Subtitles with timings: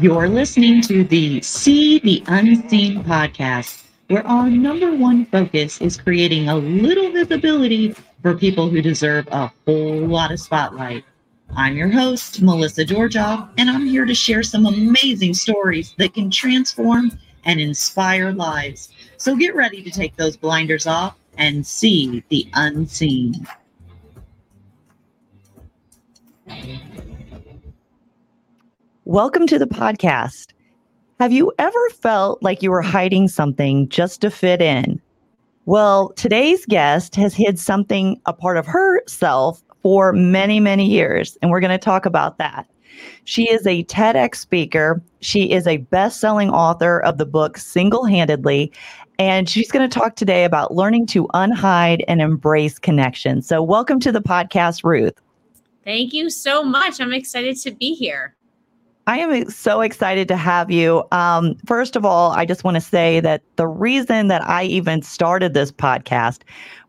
[0.00, 6.48] You're listening to the See the Unseen podcast, where our number one focus is creating
[6.48, 11.04] a little visibility for people who deserve a whole lot of spotlight.
[11.56, 16.30] I'm your host, Melissa Georgeoff, and I'm here to share some amazing stories that can
[16.30, 17.12] transform
[17.44, 18.90] and inspire lives.
[19.16, 23.46] So get ready to take those blinders off and see the unseen.
[29.10, 30.52] Welcome to the podcast.
[31.18, 35.02] Have you ever felt like you were hiding something just to fit in?
[35.66, 41.50] Well, today's guest has hid something, a part of herself, for many, many years, and
[41.50, 42.70] we're going to talk about that.
[43.24, 45.02] She is a TEDx speaker.
[45.22, 48.70] She is a best selling author of the book Single Handedly,
[49.18, 53.42] and she's going to talk today about learning to unhide and embrace connection.
[53.42, 55.20] So, welcome to the podcast, Ruth.
[55.82, 57.00] Thank you so much.
[57.00, 58.36] I'm excited to be here.
[59.06, 61.04] I am so excited to have you.
[61.10, 65.02] Um, first of all, I just want to say that the reason that I even
[65.02, 66.42] started this podcast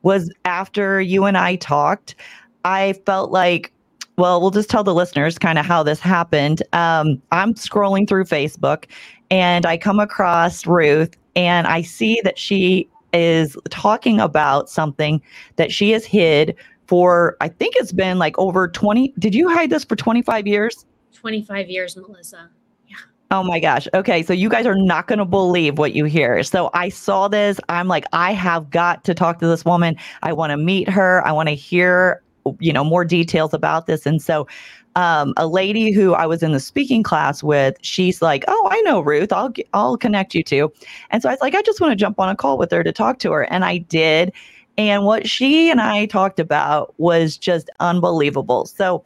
[0.03, 2.16] was after you and I talked.
[2.64, 3.72] I felt like,
[4.18, 6.62] well, we'll just tell the listeners kind of how this happened.
[6.73, 8.86] Um, I'm scrolling through Facebook
[9.31, 15.22] and I come across Ruth and I see that she is talking about something
[15.56, 16.56] that she has hid
[16.88, 19.14] for, I think it's been like over 20.
[19.18, 20.86] Did you hide this for 25 years?
[21.22, 22.50] 25 years, Melissa.
[22.88, 22.96] Yeah.
[23.30, 23.88] Oh my gosh.
[23.94, 24.24] Okay.
[24.24, 26.42] So you guys are not going to believe what you hear.
[26.42, 27.60] So I saw this.
[27.70, 29.96] I'm like, I have got to talk to this woman.
[30.24, 31.26] I want to meet her.
[31.26, 32.24] I want to hear,
[32.60, 34.08] you know, more details about this.
[34.08, 34.48] And so
[34.96, 38.82] um, a lady who I was in the speaking class with, she's like, "Oh, I
[38.82, 39.32] know Ruth.
[39.32, 40.70] I'll I'll connect you to."
[41.12, 42.84] And so I was like, "I just want to jump on a call with her
[42.84, 44.34] to talk to her," and I did.
[44.78, 48.66] And what she and I talked about was just unbelievable.
[48.66, 49.06] So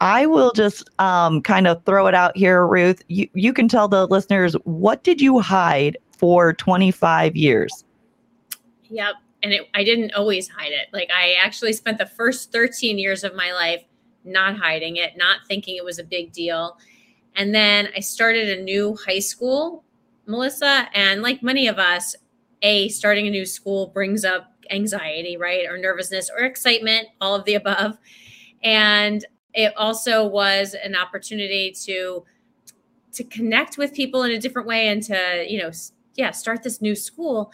[0.00, 3.02] I will just um, kind of throw it out here, Ruth.
[3.08, 7.84] You, you can tell the listeners what did you hide for 25 years?
[8.90, 9.14] Yep.
[9.42, 10.88] And it, I didn't always hide it.
[10.92, 13.84] Like I actually spent the first 13 years of my life
[14.24, 16.78] not hiding it, not thinking it was a big deal.
[17.36, 19.84] And then I started a new high school,
[20.26, 20.88] Melissa.
[20.94, 22.16] And like many of us,
[22.62, 25.66] A, starting a new school brings up anxiety, right?
[25.66, 27.98] Or nervousness or excitement, all of the above.
[28.62, 29.24] And
[29.56, 32.24] it also was an opportunity to
[33.12, 35.70] to connect with people in a different way and to you know
[36.14, 37.52] yeah start this new school.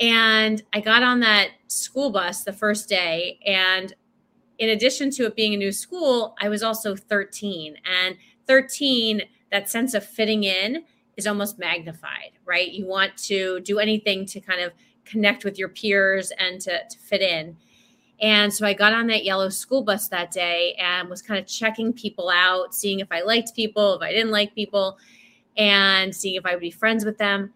[0.00, 3.94] And i got on that school bus the first day and
[4.58, 8.16] in addition to it being a new school i was also 13 and
[8.46, 10.84] 13 that sense of fitting in
[11.16, 12.72] is almost magnified right?
[12.72, 14.72] You want to do anything to kind of
[15.04, 17.56] connect with your peers and to, to fit in
[18.20, 21.46] and so I got on that yellow school bus that day and was kind of
[21.46, 24.98] checking people out, seeing if I liked people, if I didn't like people,
[25.56, 27.52] and seeing if I would be friends with them.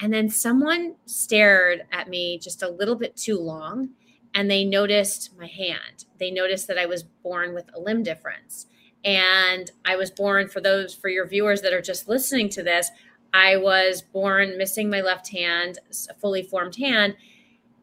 [0.00, 3.90] And then someone stared at me just a little bit too long
[4.34, 6.04] and they noticed my hand.
[6.18, 8.66] They noticed that I was born with a limb difference.
[9.04, 12.90] And I was born, for those, for your viewers that are just listening to this,
[13.32, 17.16] I was born missing my left hand, a fully formed hand.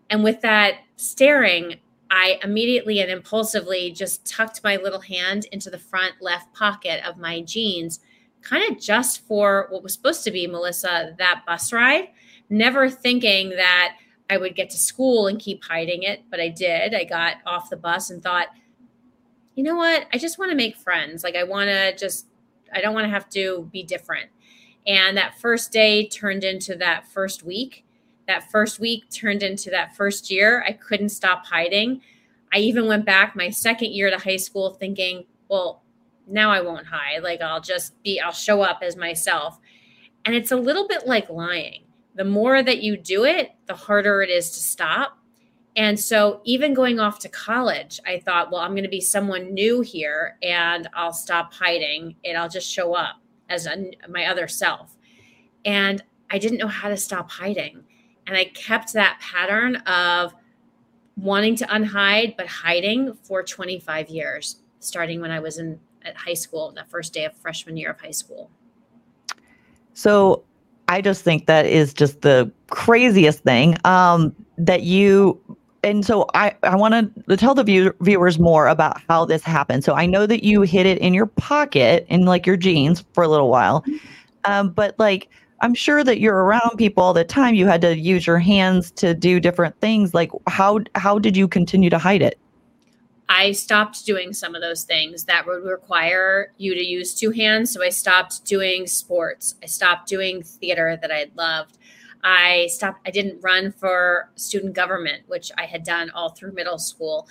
[0.09, 1.79] And with that staring,
[2.15, 7.17] I immediately and impulsively just tucked my little hand into the front left pocket of
[7.17, 7.99] my jeans,
[8.41, 12.07] kind of just for what was supposed to be, Melissa, that bus ride,
[12.49, 13.97] never thinking that
[14.29, 16.23] I would get to school and keep hiding it.
[16.31, 16.95] But I did.
[16.95, 18.47] I got off the bus and thought,
[19.55, 20.07] you know what?
[20.13, 21.21] I just want to make friends.
[21.21, 22.27] Like, I want to just,
[22.73, 24.29] I don't want to have to be different.
[24.87, 27.84] And that first day turned into that first week
[28.27, 30.63] that first week turned into that first year.
[30.67, 32.01] I couldn't stop hiding.
[32.53, 35.83] I even went back my second year to high school thinking, well,
[36.27, 37.23] now I won't hide.
[37.23, 39.59] Like I'll just be, I'll show up as myself.
[40.25, 41.83] And it's a little bit like lying.
[42.15, 45.19] The more that you do it, the harder it is to stop.
[45.75, 49.53] And so, even going off to college, I thought, well, I'm going to be someone
[49.53, 53.17] new here and I'll stop hiding and I'll just show up
[53.49, 54.95] as a, my other self.
[55.65, 56.01] And
[56.31, 57.83] I didn't know how to stop hiding.
[58.27, 60.33] And I kept that pattern of
[61.17, 66.33] wanting to unhide, but hiding for 25 years, starting when I was in at high
[66.33, 68.49] school, the first day of freshman year of high school.
[69.93, 70.43] So
[70.87, 75.39] I just think that is just the craziest thing um, that you.
[75.83, 79.83] And so I, I want to tell the view, viewers more about how this happened.
[79.83, 83.23] So I know that you hid it in your pocket in like your jeans for
[83.23, 83.83] a little while,
[84.45, 85.29] um, but like
[85.61, 87.55] I'm sure that you're around people all the time.
[87.55, 90.13] You had to use your hands to do different things.
[90.13, 92.39] Like how how did you continue to hide it?
[93.27, 97.71] I stopped doing some of those things that would require you to use two hands.
[97.71, 99.55] So I stopped doing sports.
[99.63, 101.77] I stopped doing theater that I loved.
[102.23, 106.77] I stopped, I didn't run for student government, which I had done all through middle
[106.77, 107.27] school.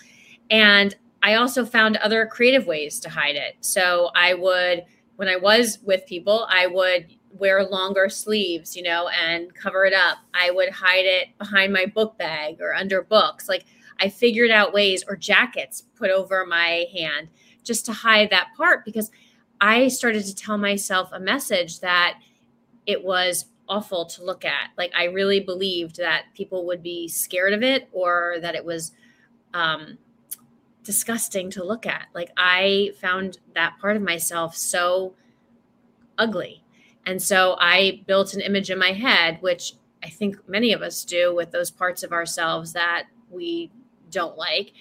[0.51, 3.57] And I also found other creative ways to hide it.
[3.61, 4.85] So I would,
[5.17, 7.07] when I was with people, I would
[7.39, 10.19] wear longer sleeves, you know, and cover it up.
[10.33, 13.49] I would hide it behind my book bag or under books.
[13.49, 13.65] Like
[14.01, 17.29] I figured out ways or jackets put over my hand
[17.63, 19.11] just to hide that part because
[19.61, 22.19] I started to tell myself a message that
[22.87, 24.71] it was awful to look at.
[24.77, 28.93] Like I really believed that people would be scared of it or that it was
[29.55, 29.99] um,
[30.83, 32.07] disgusting to look at.
[32.15, 35.15] Like I found that part of myself so
[36.19, 36.64] ugly.
[37.07, 41.05] And so I built an image in my head, which I think many of us
[41.05, 43.71] do with those parts of ourselves that we
[44.11, 44.73] don't like.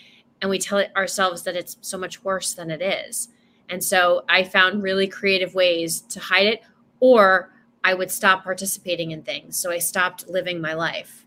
[0.42, 3.30] And we tell ourselves that it's so much worse than it is.
[3.70, 6.62] And so I found really creative ways to hide it,
[7.00, 7.54] or
[7.84, 9.58] I would stop participating in things.
[9.58, 11.26] So I stopped living my life.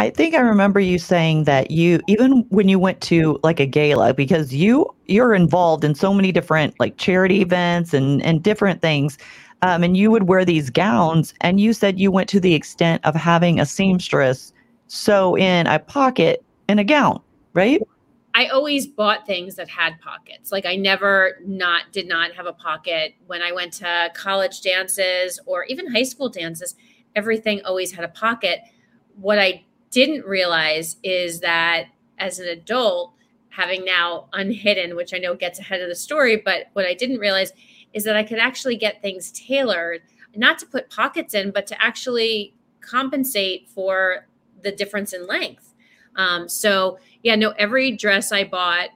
[0.00, 3.66] I think I remember you saying that you even when you went to like a
[3.66, 8.80] gala because you you're involved in so many different like charity events and and different
[8.80, 9.18] things
[9.62, 13.04] um, and you would wear these gowns and you said you went to the extent
[13.04, 14.52] of having a seamstress
[14.86, 17.20] sew in a pocket in a gown
[17.54, 17.82] right
[18.34, 20.52] I always bought things that had pockets.
[20.52, 25.40] Like I never not did not have a pocket when I went to college dances
[25.44, 26.76] or even high school dances.
[27.16, 28.60] Everything always had a pocket.
[29.16, 31.86] What I didn't realize is that
[32.18, 33.12] as an adult,
[33.48, 37.18] having now unhidden, which I know gets ahead of the story, but what I didn't
[37.18, 37.52] realize
[37.92, 40.02] is that I could actually get things tailored,
[40.36, 44.26] not to put pockets in, but to actually compensate for
[44.62, 45.74] the difference in length.
[46.16, 48.90] Um, so yeah, no, every dress I bought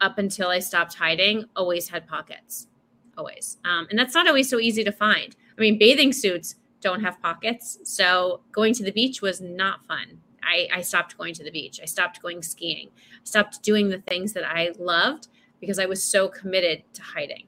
[0.00, 2.68] up until I stopped hiding always had pockets,
[3.16, 3.58] always.
[3.64, 5.34] Um, and that's not always so easy to find.
[5.56, 7.78] I mean, bathing suits don't have pockets.
[7.84, 10.20] So going to the beach was not fun.
[10.42, 11.80] I, I stopped going to the beach.
[11.82, 12.90] I stopped going skiing.
[12.94, 15.28] I stopped doing the things that I loved
[15.60, 17.46] because I was so committed to hiding.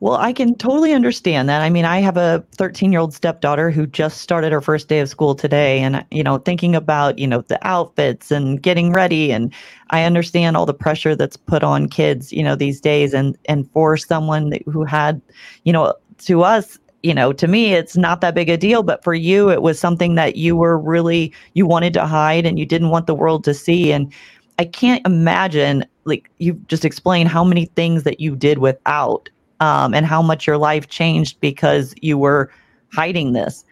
[0.00, 1.62] Well, I can totally understand that.
[1.62, 5.00] I mean, I have a 13 year old stepdaughter who just started her first day
[5.00, 5.80] of school today.
[5.80, 9.32] And, you know, thinking about, you know, the outfits and getting ready.
[9.32, 9.54] And
[9.90, 13.14] I understand all the pressure that's put on kids, you know, these days.
[13.14, 15.22] And, and for someone who had,
[15.64, 18.82] you know, to us, you know, to me, it's not that big a deal.
[18.82, 22.58] But for you, it was something that you were really, you wanted to hide and
[22.58, 23.92] you didn't want the world to see.
[23.92, 24.12] And
[24.58, 29.30] I can't imagine, like, you just explained how many things that you did without
[29.60, 32.50] um, and how much your life changed because you were
[32.92, 33.64] hiding this.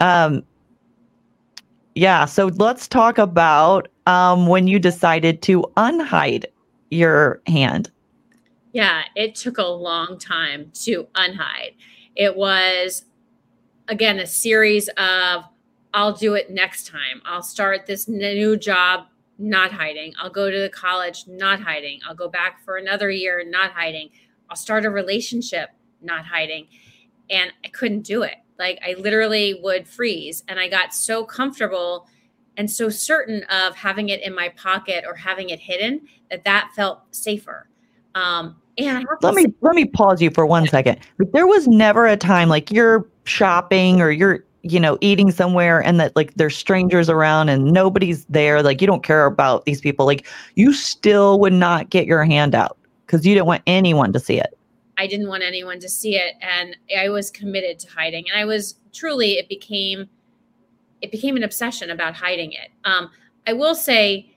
[0.00, 0.42] Um,
[1.94, 6.44] yeah, so let's talk about um, when you decided to unhide
[6.90, 7.90] your hand.
[8.72, 11.74] Yeah, it took a long time to unhide.
[12.14, 13.04] It was,
[13.88, 15.44] again, a series of
[15.94, 17.22] I'll do it next time.
[17.24, 19.06] I'll start this new job
[19.38, 20.12] not hiding.
[20.20, 22.00] I'll go to the college not hiding.
[22.06, 24.10] I'll go back for another year not hiding.
[24.50, 26.68] I'll start a relationship not hiding.
[27.30, 28.36] And I couldn't do it.
[28.58, 30.44] Like I literally would freeze.
[30.48, 32.08] And I got so comfortable
[32.56, 36.00] and so certain of having it in my pocket or having it hidden
[36.30, 37.68] that that felt safer.
[38.14, 40.98] Um, and let me let me pause you for one second.
[41.32, 46.00] there was never a time like you're shopping or you're you know eating somewhere and
[46.00, 50.06] that like there's strangers around and nobody's there like you don't care about these people
[50.06, 52.77] like you still would not get your hand out
[53.08, 54.56] because you didn't want anyone to see it.
[54.98, 58.24] I didn't want anyone to see it, and I was committed to hiding.
[58.30, 60.08] And I was truly, it became,
[61.00, 62.70] it became an obsession about hiding it.
[62.84, 63.10] Um,
[63.46, 64.36] I will say,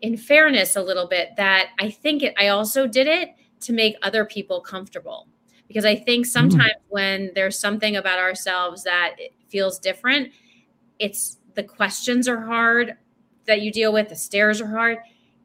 [0.00, 2.34] in fairness, a little bit that I think it.
[2.38, 5.26] I also did it to make other people comfortable
[5.68, 6.30] because I think hmm.
[6.30, 6.88] sometimes mm.
[6.88, 9.16] when there's something about ourselves that
[9.48, 10.32] feels different,
[10.98, 12.96] it's the questions are hard
[13.46, 14.98] that you deal with, the stares are hard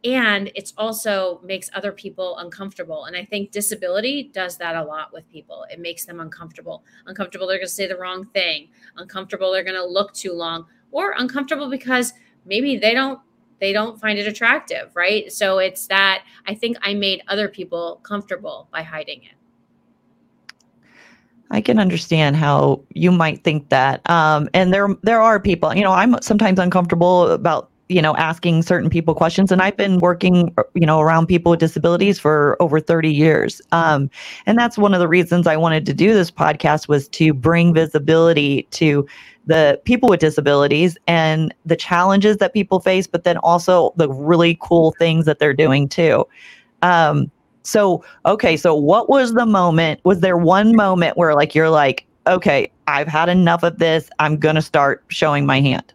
[0.05, 3.05] and it's also makes other people uncomfortable.
[3.05, 5.65] And i think disability does that a lot with people.
[5.71, 6.83] It makes them uncomfortable.
[7.07, 8.69] Uncomfortable they're going to say the wrong thing.
[8.97, 10.67] Uncomfortable they're going to look too long.
[10.91, 12.13] Or uncomfortable because
[12.45, 13.19] maybe they don't
[13.59, 15.31] they don't find it attractive right?
[15.31, 19.35] So it's that i think i made other people comfortable by hiding it.
[21.51, 24.07] I can understand how you might think that.
[24.09, 28.63] Um, and there there are people, you know, I'm sometimes uncomfortable about you know, asking
[28.63, 29.51] certain people questions.
[29.51, 33.61] And I've been working, you know, around people with disabilities for over 30 years.
[33.71, 34.09] Um,
[34.45, 37.73] and that's one of the reasons I wanted to do this podcast was to bring
[37.73, 39.05] visibility to
[39.45, 44.57] the people with disabilities and the challenges that people face, but then also the really
[44.61, 46.27] cool things that they're doing too.
[46.81, 47.29] Um,
[47.61, 49.99] so, okay, so what was the moment?
[50.03, 54.09] Was there one moment where like you're like, okay, I've had enough of this.
[54.17, 55.93] I'm to start showing my hand?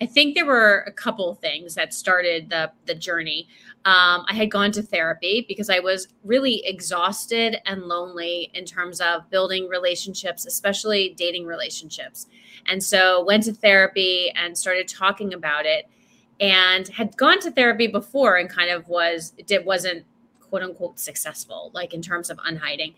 [0.00, 3.48] I think there were a couple things that started the the journey.
[3.84, 9.00] Um, I had gone to therapy because I was really exhausted and lonely in terms
[9.00, 12.26] of building relationships, especially dating relationships.
[12.66, 15.86] And so went to therapy and started talking about it
[16.40, 20.04] and had gone to therapy before and kind of was it wasn't
[20.40, 22.94] quote unquote successful like in terms of unhiding.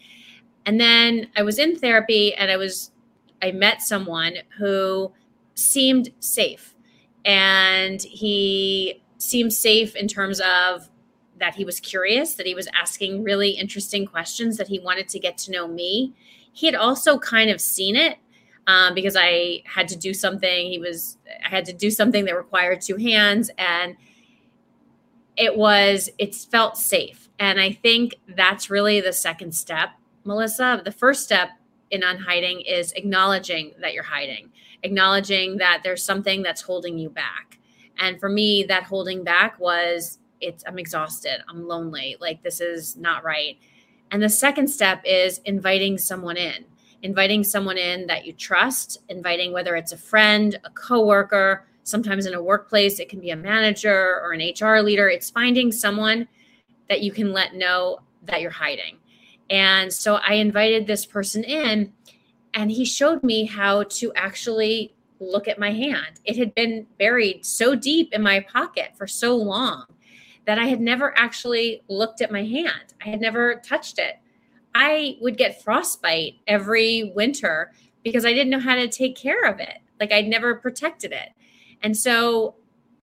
[0.65, 2.91] And then I was in therapy and I was
[3.43, 5.13] I met someone who
[5.55, 6.76] seemed safe
[7.27, 10.89] and he seemed safe in terms of
[11.39, 15.19] that he was curious, that he was asking really interesting questions, that he wanted to
[15.19, 16.15] get to know me.
[16.53, 18.17] He had also kind of seen it
[18.69, 20.71] um, because I had to do something.
[20.71, 23.97] He was, I had to do something that required two hands, and
[25.37, 27.29] it was, it felt safe.
[27.39, 29.91] And I think that's really the second step,
[30.25, 30.81] Melissa.
[30.85, 31.51] The first step
[31.91, 34.51] in unhiding is acknowledging that you're hiding
[34.87, 37.59] acknowledging that there's something that's holding you back.
[37.99, 42.97] And for me, that holding back was it's I'm exhausted, I'm lonely, like this is
[42.97, 43.59] not right.
[44.11, 46.65] And the second step is inviting someone in.
[47.03, 52.35] Inviting someone in that you trust, inviting whether it's a friend, a coworker, sometimes in
[52.35, 55.09] a workplace it can be a manager or an HR leader.
[55.09, 56.27] It's finding someone
[56.89, 58.99] that you can let know that you're hiding.
[59.51, 61.93] And so I invited this person in
[62.57, 66.21] and he showed me how to actually look at my hand.
[66.25, 69.85] It had been buried so deep in my pocket for so long
[70.47, 72.95] that I had never actually looked at my hand.
[73.05, 74.17] I had never touched it.
[74.75, 77.73] I would get frostbite every winter
[78.03, 79.79] because I didn't know how to take care of it.
[80.01, 81.31] Like I'd never protected it.
[81.83, 82.55] And so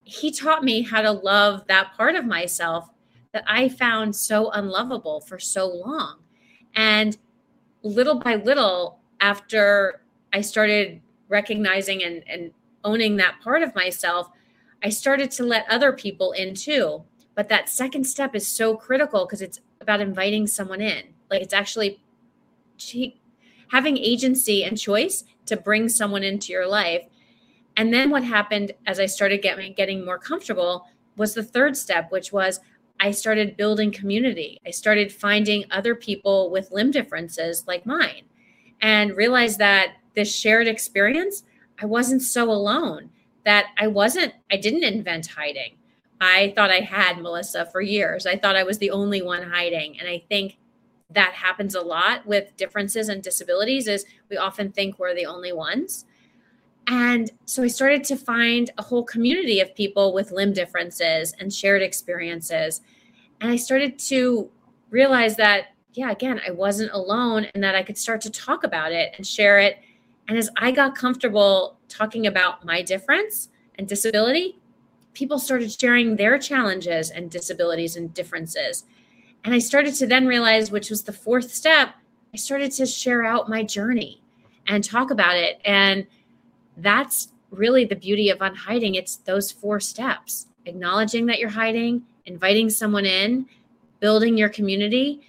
[0.03, 2.89] he taught me how to love that part of myself
[3.33, 6.19] that I found so unlovable for so long.
[6.75, 7.15] And
[7.83, 10.01] little by little, after
[10.33, 12.51] I started recognizing and, and
[12.83, 14.29] owning that part of myself,
[14.83, 17.03] I started to let other people in too.
[17.33, 21.05] But that second step is so critical because it's about inviting someone in.
[21.31, 22.03] Like it's actually
[23.71, 27.05] having agency and choice to bring someone into your life.
[27.77, 32.11] And then what happened as I started getting getting more comfortable was the third step,
[32.11, 32.59] which was
[32.99, 34.59] I started building community.
[34.67, 38.23] I started finding other people with limb differences like mine
[38.83, 41.43] and realized that this shared experience,
[41.81, 43.09] I wasn't so alone,
[43.45, 45.77] that I wasn't, I didn't invent hiding.
[46.21, 48.25] I thought I had Melissa for years.
[48.25, 49.99] I thought I was the only one hiding.
[49.99, 50.57] And I think
[51.11, 55.53] that happens a lot with differences and disabilities is we often think we're the only
[55.53, 56.05] ones.
[56.87, 61.53] And so I started to find a whole community of people with limb differences and
[61.53, 62.81] shared experiences.
[63.39, 64.49] And I started to
[64.89, 68.91] realize that yeah, again, I wasn't alone and that I could start to talk about
[68.91, 69.79] it and share it.
[70.27, 74.57] And as I got comfortable talking about my difference and disability,
[75.13, 78.85] people started sharing their challenges and disabilities and differences.
[79.43, 81.93] And I started to then realize, which was the fourth step,
[82.33, 84.21] I started to share out my journey
[84.67, 85.61] and talk about it.
[85.65, 86.07] And
[86.77, 88.95] that's really the beauty of unhiding.
[88.95, 93.45] It's those four steps acknowledging that you're hiding, inviting someone in,
[93.99, 95.21] building your community,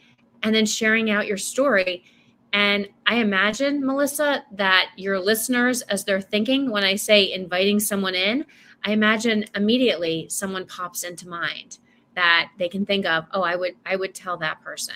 [0.44, 2.04] and then sharing out your story.
[2.52, 8.14] And I imagine, Melissa, that your listeners, as they're thinking, when I say inviting someone
[8.14, 8.46] in,
[8.84, 11.78] I imagine immediately someone pops into mind
[12.14, 14.94] that they can think of, oh, I would, I would tell that person.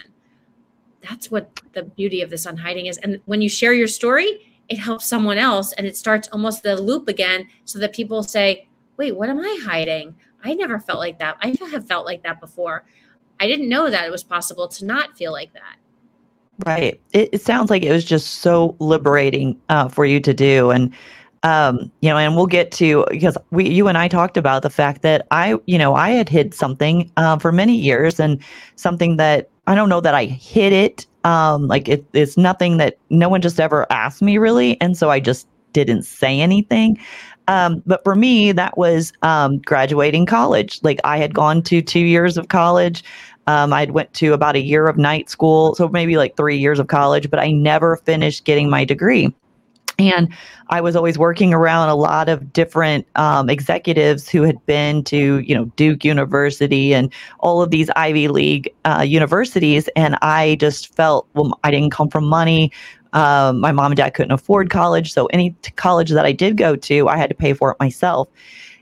[1.00, 2.98] That's what the beauty of this unhiding is.
[2.98, 6.80] And when you share your story, it helps someone else and it starts almost the
[6.80, 10.14] loop again so that people say, wait, what am I hiding?
[10.44, 11.38] I never felt like that.
[11.40, 12.84] I have felt like that before.
[13.40, 15.76] I didn't know that it was possible to not feel like that.
[16.66, 17.00] Right.
[17.12, 20.70] It, it sounds like it was just so liberating uh, for you to do.
[20.70, 20.92] And,
[21.44, 24.70] um, you know, and we'll get to, because we, you and I talked about the
[24.70, 28.42] fact that I, you know, I had hid something uh, for many years and
[28.74, 31.06] something that I don't know that I hid it.
[31.22, 34.80] Um, like it, it's nothing that no one just ever asked me really.
[34.80, 36.98] And so I just didn't say anything.
[37.48, 40.78] Um, but for me, that was um, graduating college.
[40.82, 43.02] Like I had gone to two years of college.
[43.48, 46.78] Um, I went to about a year of night school, so maybe like three years
[46.78, 49.34] of college, but I never finished getting my degree.
[49.98, 50.32] And
[50.68, 55.38] I was always working around a lot of different um, executives who had been to,
[55.38, 59.88] you know, Duke University and all of these Ivy League uh, universities.
[59.96, 62.70] And I just felt, well, I didn't come from money.
[63.12, 65.12] Um, my mom and dad couldn't afford college.
[65.12, 67.76] So any t- college that I did go to, I had to pay for it
[67.80, 68.28] myself.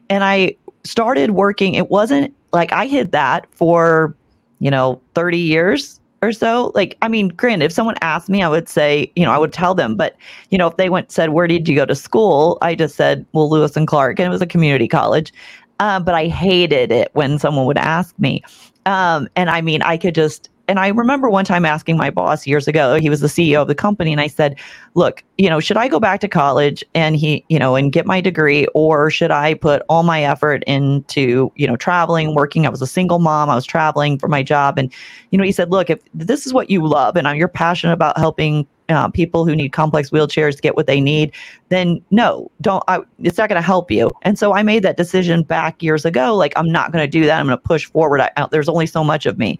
[0.08, 1.74] And I started working.
[1.74, 4.14] It wasn't like I hid that for,
[4.60, 6.72] you know, 30 years or so.
[6.74, 9.52] Like, I mean, granted, if someone asked me, I would say, you know, I would
[9.52, 9.96] tell them.
[9.96, 10.16] But,
[10.50, 12.58] you know, if they went said, where did you go to school?
[12.62, 15.32] I just said, well, Lewis and Clark, and it was a community college.
[15.78, 18.42] Uh, but I hated it when someone would ask me.
[18.86, 22.46] Um, and I mean, I could just and I remember one time asking my boss
[22.46, 24.58] years ago, he was the CEO of the company, and I said,
[24.94, 28.06] Look, you know, should I go back to college and he, you know, and get
[28.06, 32.66] my degree, or should I put all my effort into, you know, traveling, working?
[32.66, 34.78] I was a single mom, I was traveling for my job.
[34.78, 34.92] And,
[35.30, 38.18] you know, he said, Look, if this is what you love and you're passionate about
[38.18, 41.32] helping uh, people who need complex wheelchairs get what they need,
[41.68, 42.84] then no, don't.
[42.88, 44.10] I, it's not going to help you.
[44.22, 46.36] And so I made that decision back years ago.
[46.36, 47.40] Like I'm not going to do that.
[47.40, 48.20] I'm going to push forward.
[48.20, 49.58] I, there's only so much of me.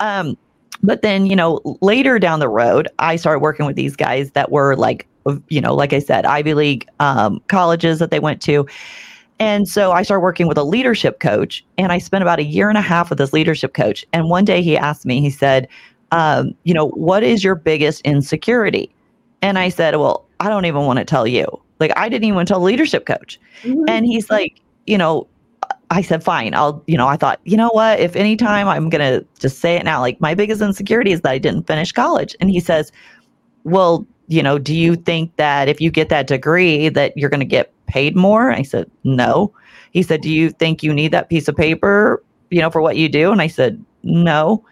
[0.00, 0.36] Um,
[0.82, 4.50] but then, you know, later down the road, I started working with these guys that
[4.50, 5.06] were like,
[5.48, 8.66] you know, like I said, Ivy League um, colleges that they went to.
[9.38, 12.68] And so I started working with a leadership coach, and I spent about a year
[12.68, 14.06] and a half with this leadership coach.
[14.12, 15.68] And one day he asked me, he said,
[16.12, 18.94] um, you know, what is your biggest insecurity?
[19.40, 21.46] And I said, well, I don't even want to tell you.
[21.80, 23.40] Like, I didn't even tell the leadership coach.
[23.62, 23.84] Mm-hmm.
[23.88, 25.26] And he's like, you know,
[25.92, 26.54] I said, fine.
[26.54, 28.00] I'll, you know, I thought, you know what?
[28.00, 31.20] If any time I'm going to just say it now, like my biggest insecurity is
[31.20, 32.34] that I didn't finish college.
[32.40, 32.90] And he says,
[33.64, 37.40] well, you know, do you think that if you get that degree that you're going
[37.40, 38.50] to get paid more?
[38.50, 39.52] I said, no.
[39.90, 42.96] He said, do you think you need that piece of paper, you know, for what
[42.96, 43.30] you do?
[43.30, 44.64] And I said, no.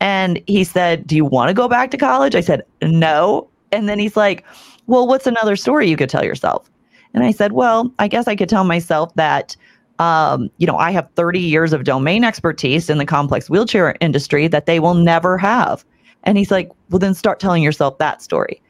[0.00, 2.34] And he said, do you want to go back to college?
[2.34, 3.48] I said, no.
[3.70, 4.44] And then he's like,
[4.86, 6.68] well, what's another story you could tell yourself?
[7.14, 9.56] And I said, well, I guess I could tell myself that
[9.98, 14.48] um, you know, I have 30 years of domain expertise in the complex wheelchair industry
[14.48, 15.84] that they will never have.
[16.24, 18.60] And he's like, well, then start telling yourself that story.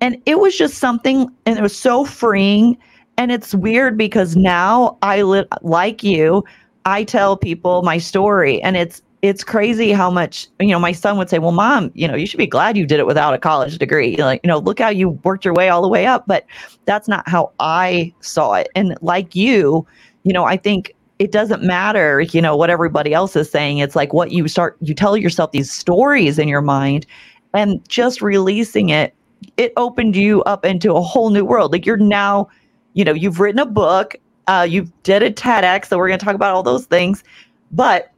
[0.00, 2.76] And it was just something, and it was so freeing.
[3.16, 6.44] And it's weird because now I live like you,
[6.84, 10.80] I tell people my story, and it's it's crazy how much you know.
[10.80, 13.06] My son would say, "Well, mom, you know, you should be glad you did it
[13.06, 14.16] without a college degree.
[14.16, 16.44] Like, you know, look how you worked your way all the way up." But
[16.86, 18.68] that's not how I saw it.
[18.74, 19.86] And like you,
[20.24, 23.78] you know, I think it doesn't matter, you know, what everybody else is saying.
[23.78, 27.06] It's like what you start, you tell yourself these stories in your mind
[27.54, 29.14] and just releasing it,
[29.56, 31.72] it opened you up into a whole new world.
[31.72, 32.48] Like you're now,
[32.94, 34.16] you know, you've written a book,
[34.48, 37.22] uh, you did a TEDx, so we're going to talk about all those things.
[37.70, 38.10] But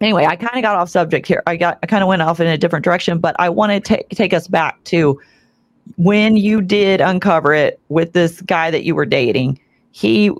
[0.00, 1.42] anyway, I kind of got off subject here.
[1.46, 3.80] I got, I kind of went off in a different direction, but I want to
[3.80, 5.20] take take us back to
[5.96, 9.58] when you did uncover it with this guy that you were dating.
[9.92, 10.30] He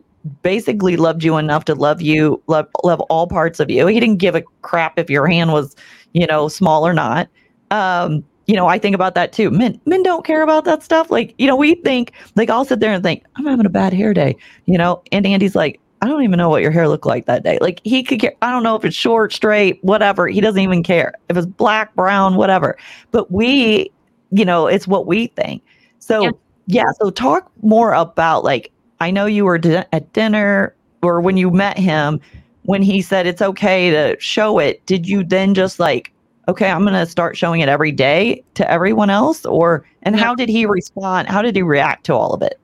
[0.43, 3.87] basically loved you enough to love you, love, love all parts of you.
[3.87, 5.77] He didn't give a crap if your hand was,
[6.13, 7.29] you know, small or not.
[7.71, 9.51] Um, you know, I think about that too.
[9.51, 11.11] Men men don't care about that stuff.
[11.11, 13.93] Like, you know, we think like I'll sit there and think, I'm having a bad
[13.93, 17.07] hair day, you know, and Andy's like, I don't even know what your hair looked
[17.07, 17.59] like that day.
[17.63, 18.35] Like he could care.
[18.43, 20.29] I don't know if it's short, straight, whatever.
[20.29, 21.15] He doesn't even care.
[21.31, 22.77] If it's black, brown, whatever.
[23.11, 23.91] But we,
[24.31, 25.63] you know, it's what we think.
[26.01, 26.31] So yeah,
[26.67, 31.37] yeah so talk more about like I know you were di- at dinner or when
[31.37, 32.21] you met him,
[32.63, 36.13] when he said it's okay to show it, did you then just like,
[36.49, 39.45] okay, I'm going to start showing it every day to everyone else?
[39.45, 41.29] Or, and how did he respond?
[41.29, 42.59] How did he react to all of it?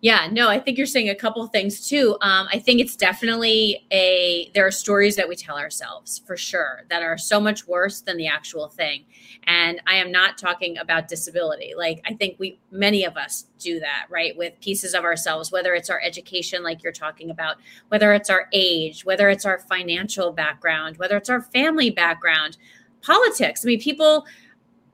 [0.00, 2.16] Yeah, no, I think you're saying a couple things too.
[2.20, 6.84] Um, I think it's definitely a, there are stories that we tell ourselves for sure
[6.88, 9.06] that are so much worse than the actual thing.
[9.48, 11.72] And I am not talking about disability.
[11.74, 14.36] Like, I think we, many of us do that, right?
[14.36, 17.56] With pieces of ourselves, whether it's our education, like you're talking about,
[17.88, 22.58] whether it's our age, whether it's our financial background, whether it's our family background,
[23.00, 23.64] politics.
[23.64, 24.26] I mean, people,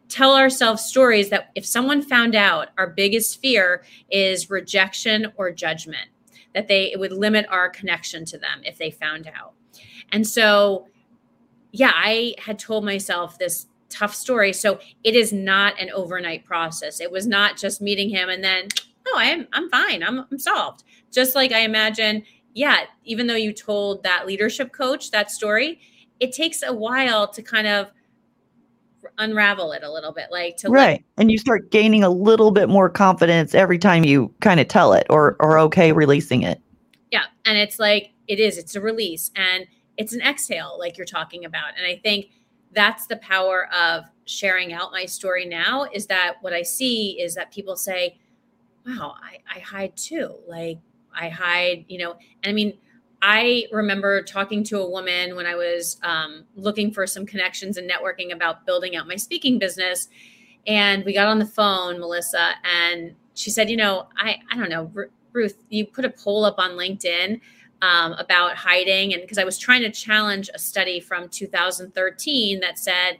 [0.09, 6.09] tell ourselves stories that if someone found out, our biggest fear is rejection or judgment,
[6.55, 9.55] that they it would limit our connection to them if they found out.
[10.13, 10.87] And so,
[11.73, 14.53] yeah, I had told myself this tough story.
[14.53, 17.01] So it is not an overnight process.
[17.01, 18.69] It was not just meeting him and then,
[19.07, 20.03] oh, I'm I'm fine.
[20.03, 20.85] I'm I'm solved.
[21.11, 25.81] Just like I imagine, yeah, even though you told that leadership coach that story,
[26.21, 27.91] it takes a while to kind of
[29.19, 32.51] unravel it a little bit like to right let- and you start gaining a little
[32.51, 36.61] bit more confidence every time you kind of tell it or or okay releasing it
[37.11, 39.67] yeah and it's like it is it's a release and
[39.99, 42.31] it's an exhale like you're talking about and i think
[42.75, 47.35] that's the power of sharing out my story now is that what i see is
[47.35, 48.17] that people say
[48.87, 50.35] wow, I, I hide too.
[50.47, 50.79] Like
[51.15, 52.75] I hide, you know, and I mean,
[53.23, 57.91] I remember talking to a woman when I was um, looking for some connections and
[57.91, 60.09] networking about building out my speaking business.
[60.67, 64.69] And we got on the phone, Melissa, and she said, You know, I, I don't
[64.69, 64.91] know,
[65.33, 67.41] Ruth, you put a poll up on LinkedIn
[67.83, 69.13] um, about hiding.
[69.13, 73.19] And because I was trying to challenge a study from 2013 that said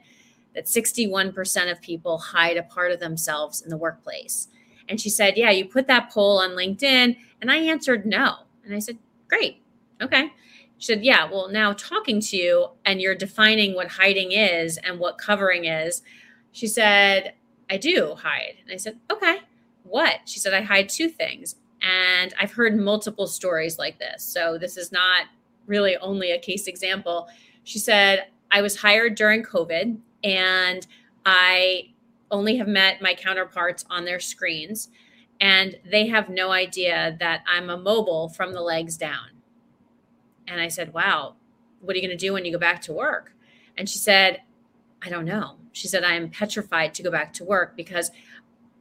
[0.55, 4.47] that 61% of people hide a part of themselves in the workplace.
[4.87, 7.17] And she said, Yeah, you put that poll on LinkedIn.
[7.41, 8.35] And I answered no.
[8.63, 9.61] And I said, Great.
[10.01, 10.31] Okay.
[10.77, 14.99] She said, Yeah, well, now talking to you and you're defining what hiding is and
[14.99, 16.01] what covering is.
[16.51, 17.33] She said,
[17.69, 18.55] I do hide.
[18.63, 19.39] And I said, Okay.
[19.83, 20.21] What?
[20.25, 21.55] She said, I hide two things.
[21.85, 24.23] And I've heard multiple stories like this.
[24.23, 25.27] So this is not
[25.67, 27.27] really only a case example.
[27.63, 30.87] She said, I was hired during COVID and
[31.25, 31.93] I
[32.31, 34.89] only have met my counterparts on their screens
[35.39, 39.29] and they have no idea that I'm a mobile from the legs down.
[40.47, 41.35] And I said, Wow,
[41.81, 43.33] what are you going to do when you go back to work?
[43.77, 44.41] And she said,
[45.03, 45.57] I don't know.
[45.71, 48.11] She said, I am petrified to go back to work because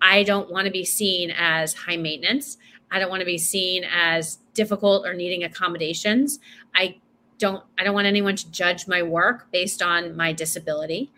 [0.00, 2.58] I don't want to be seen as high maintenance.
[2.94, 6.38] I don't want to be seen as difficult or needing accommodations.
[6.76, 7.00] I
[7.38, 11.10] don't I don't want anyone to judge my work based on my disability.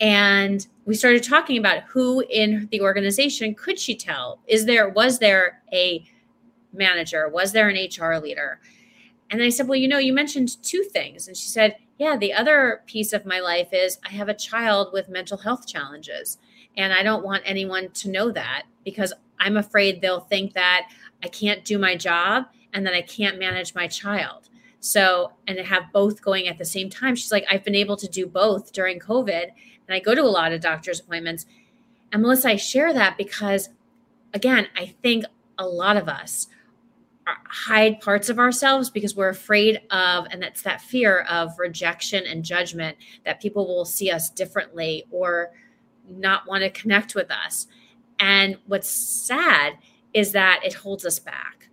[0.00, 4.40] And we started talking about who in the organization could she tell?
[4.48, 6.04] Is there was there a
[6.72, 7.28] manager?
[7.28, 8.58] Was there an HR leader?
[9.30, 11.28] And I said, Well, you know, you mentioned two things.
[11.28, 14.92] And she said, Yeah, the other piece of my life is I have a child
[14.92, 16.38] with mental health challenges.
[16.76, 20.88] And I don't want anyone to know that because I'm afraid they'll think that
[21.24, 24.50] I can't do my job and then I can't manage my child.
[24.80, 28.06] So, and have both going at the same time, she's like, I've been able to
[28.06, 29.44] do both during COVID.
[29.44, 31.46] And I go to a lot of doctor's appointments.
[32.12, 33.70] And Melissa, I share that because,
[34.34, 35.24] again, I think
[35.56, 36.48] a lot of us
[37.26, 42.44] hide parts of ourselves because we're afraid of, and that's that fear of rejection and
[42.44, 45.52] judgment that people will see us differently or
[46.06, 47.66] not want to connect with us.
[48.20, 49.78] And what's sad
[50.14, 51.68] is that it holds us back.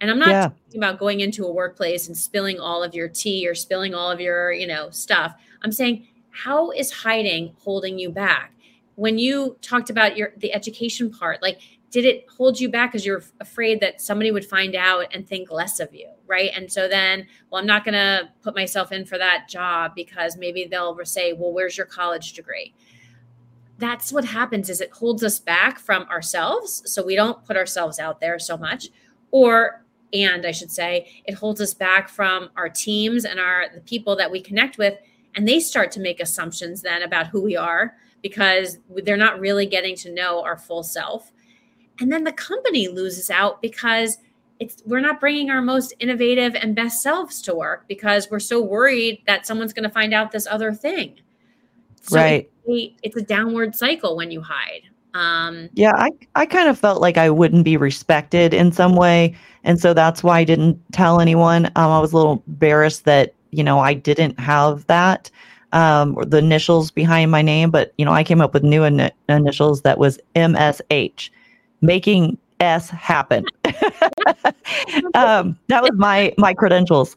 [0.00, 0.42] And I'm not yeah.
[0.42, 4.10] talking about going into a workplace and spilling all of your tea or spilling all
[4.10, 5.34] of your, you know, stuff.
[5.62, 8.52] I'm saying, how is hiding holding you back?
[8.96, 13.06] When you talked about your the education part, like did it hold you back because
[13.06, 16.88] you're afraid that somebody would find out and think less of you right and so
[16.88, 20.98] then well i'm not going to put myself in for that job because maybe they'll
[21.04, 22.74] say well where's your college degree
[23.78, 26.82] that's what happens is it holds us back from ourselves.
[26.86, 28.88] So we don't put ourselves out there so much.
[29.30, 33.80] Or and i should say it holds us back from our teams and our the
[33.80, 34.94] people that we connect with.
[35.34, 39.66] And they start to make assumptions then about who we are because they're not really
[39.66, 41.32] getting to know our full self.
[42.00, 44.18] And then the company loses out because
[44.58, 48.62] it's we're not bringing our most innovative and best selves to work because we're so
[48.62, 51.18] worried that someone's going to find out this other thing.
[52.00, 54.82] So right it's a downward cycle when you hide
[55.14, 59.34] um, yeah i i kind of felt like i wouldn't be respected in some way
[59.64, 63.34] and so that's why i didn't tell anyone um, i was a little embarrassed that
[63.50, 65.30] you know i didn't have that
[65.72, 69.10] um, the initials behind my name but you know i came up with new in-
[69.28, 71.30] initials that was msh
[71.80, 73.44] making S happen.
[75.14, 77.16] um, that was my my credentials.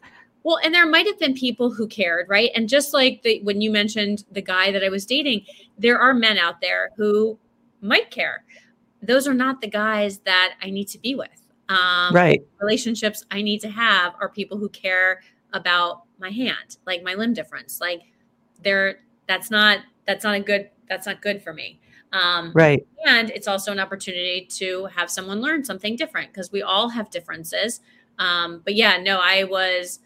[0.50, 2.50] Well, and there might have been people who cared, right?
[2.56, 5.46] And just like the, when you mentioned the guy that I was dating,
[5.78, 7.38] there are men out there who
[7.82, 8.44] might care.
[9.04, 11.30] Those are not the guys that I need to be with.
[11.70, 12.42] Um, right.
[12.60, 15.22] Relationships I need to have are people who care
[15.54, 17.80] about my hand, like my limb difference.
[17.80, 18.02] Like
[18.64, 21.80] they're that's not that's not a good that's not good for me.
[22.12, 22.88] Um, right.
[23.06, 27.12] And it's also an opportunity to have someone learn something different because we all have
[27.12, 27.82] differences.
[28.18, 30.00] Um, but yeah, no, I was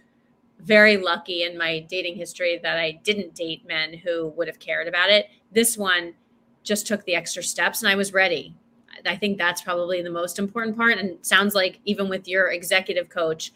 [0.63, 4.87] very lucky in my dating history that I didn't date men who would have cared
[4.87, 5.27] about it.
[5.51, 6.13] This one
[6.63, 8.55] just took the extra steps and I was ready.
[9.05, 10.97] I think that's probably the most important part.
[10.97, 13.51] And sounds like even with your executive coach,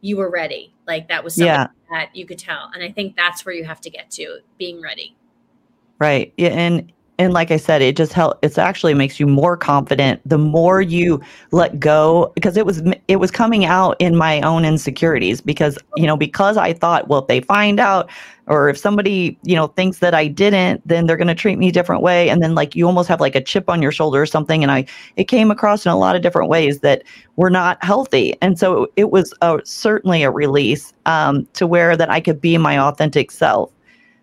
[0.00, 0.74] you were ready.
[0.86, 1.68] Like that was something yeah.
[1.90, 2.70] that you could tell.
[2.74, 5.16] And I think that's where you have to get to being ready.
[5.98, 6.32] Right.
[6.36, 6.50] Yeah.
[6.50, 10.38] And and like i said it just help it's actually makes you more confident the
[10.38, 11.20] more you
[11.50, 16.06] let go because it was it was coming out in my own insecurities because you
[16.06, 18.10] know because i thought well if they find out
[18.46, 21.68] or if somebody you know thinks that i didn't then they're going to treat me
[21.68, 22.28] a different way.
[22.28, 24.62] And then like you almost have like a chip on your shoulder or something.
[24.62, 24.84] And i
[25.16, 27.02] it came across in a lot of different ways that
[27.36, 28.34] were not healthy.
[28.42, 32.56] And so it was a, certainly a release um, to where that i could be
[32.58, 33.72] my authentic self.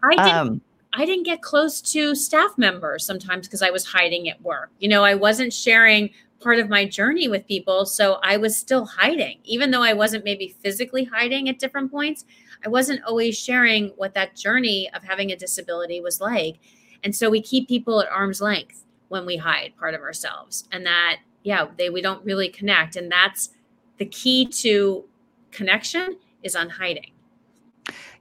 [0.04, 0.62] I did, um,
[0.94, 4.72] I didn't get close to staff members sometimes because I was hiding at work.
[4.80, 7.86] You know, I wasn't sharing part of my journey with people.
[7.86, 12.26] So I was still hiding, even though I wasn't maybe physically hiding at different points.
[12.66, 16.60] I wasn't always sharing what that journey of having a disability was like.
[17.04, 20.66] And so we keep people at arm's length when we hide part of ourselves.
[20.72, 22.96] And that, yeah, they we don't really connect.
[22.96, 23.50] And that's
[23.98, 25.06] the key to
[25.52, 27.12] connection is on hiding.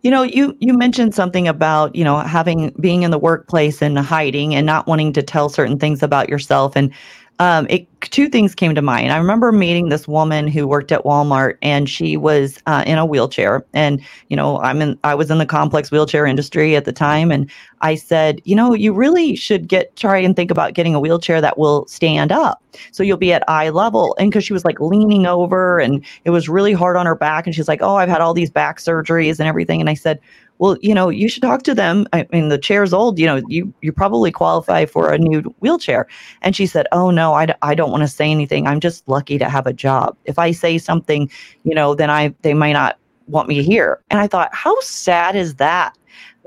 [0.02, 3.98] You know, you you mentioned something about, you know, having being in the workplace and
[3.98, 6.92] hiding and not wanting to tell certain things about yourself and
[7.40, 9.12] um, it two things came to mind.
[9.12, 13.07] I remember meeting this woman who worked at Walmart, and she was uh, in a
[13.07, 13.64] wheelchair.
[13.74, 14.98] And you know, I'm in.
[15.05, 17.48] I was in the complex wheelchair industry at the time, and
[17.81, 21.40] I said, you know, you really should get try and think about getting a wheelchair
[21.40, 24.16] that will stand up, so you'll be at eye level.
[24.18, 27.46] And because she was like leaning over, and it was really hard on her back,
[27.46, 29.81] and she's like, oh, I've had all these back surgeries and everything.
[29.81, 30.18] And I said,
[30.59, 32.07] well, you know, you should talk to them.
[32.12, 36.07] I mean, the chair's old, you know, you, you probably qualify for a new wheelchair.
[36.42, 38.66] And she said, oh, no, I d- I don't want to say anything.
[38.66, 40.16] I'm just lucky to have a job.
[40.25, 41.31] If I say something,
[41.64, 44.01] you know, then I, they might not want me hear.
[44.11, 45.97] And I thought, how sad is that?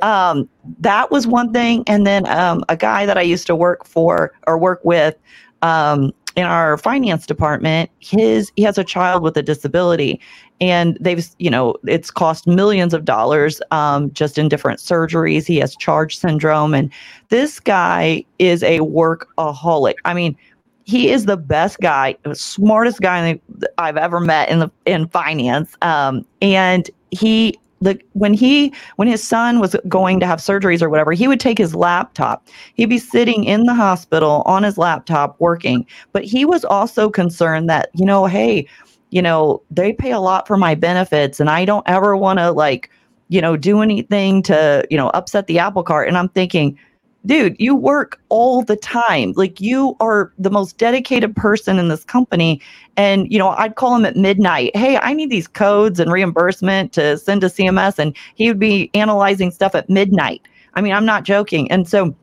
[0.02, 1.84] Um, that was one thing.
[1.88, 5.16] And then um, a guy that I used to work for or work with,
[5.62, 10.20] um, in our finance department his he has a child with a disability
[10.62, 15.46] and they've you know it's cost millions of dollars um, just in different surgeries.
[15.46, 16.92] He has CHARGE syndrome and
[17.30, 19.96] this guy is a workaholic.
[20.06, 20.38] I mean
[20.84, 23.40] he is the best guy smartest guy
[23.78, 29.28] i've ever met in the in finance um, and he the when he when his
[29.28, 32.48] son was going to have surgeries or whatever he would take his laptop.
[32.76, 35.86] He'd be sitting in the hospital on his laptop working.
[36.14, 38.68] But he was also concerned that you know hey
[39.10, 42.52] you know they pay a lot for my benefits and i don't ever want to
[42.52, 42.90] like
[43.28, 46.08] you know do anything to you know upset the apple cart.
[46.08, 46.78] And i'm thinking
[47.26, 49.34] dude, you work all the time.
[49.36, 52.62] Like you are the most dedicated person in this company.
[52.98, 54.76] And, you know, I'd call him at midnight.
[54.76, 58.00] Hey, I need these codes and reimbursement to send to CMS.
[58.00, 60.42] And he would be analyzing stuff at midnight.
[60.74, 61.70] I mean, I'm not joking.
[61.72, 62.16] And so,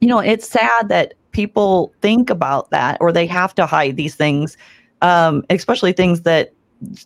[0.00, 4.14] you know, it's sad that people think about that or they have to hide these
[4.14, 4.56] things,
[5.00, 6.52] um, especially things that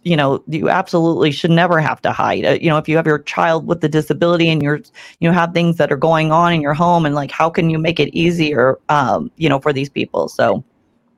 [0.03, 2.45] you know you absolutely should never have to hide.
[2.45, 4.81] Uh, you know if you have your child with the disability and you're
[5.21, 7.79] you have things that are going on in your home and like how can you
[7.79, 10.29] make it easier um, you know for these people?
[10.29, 10.65] So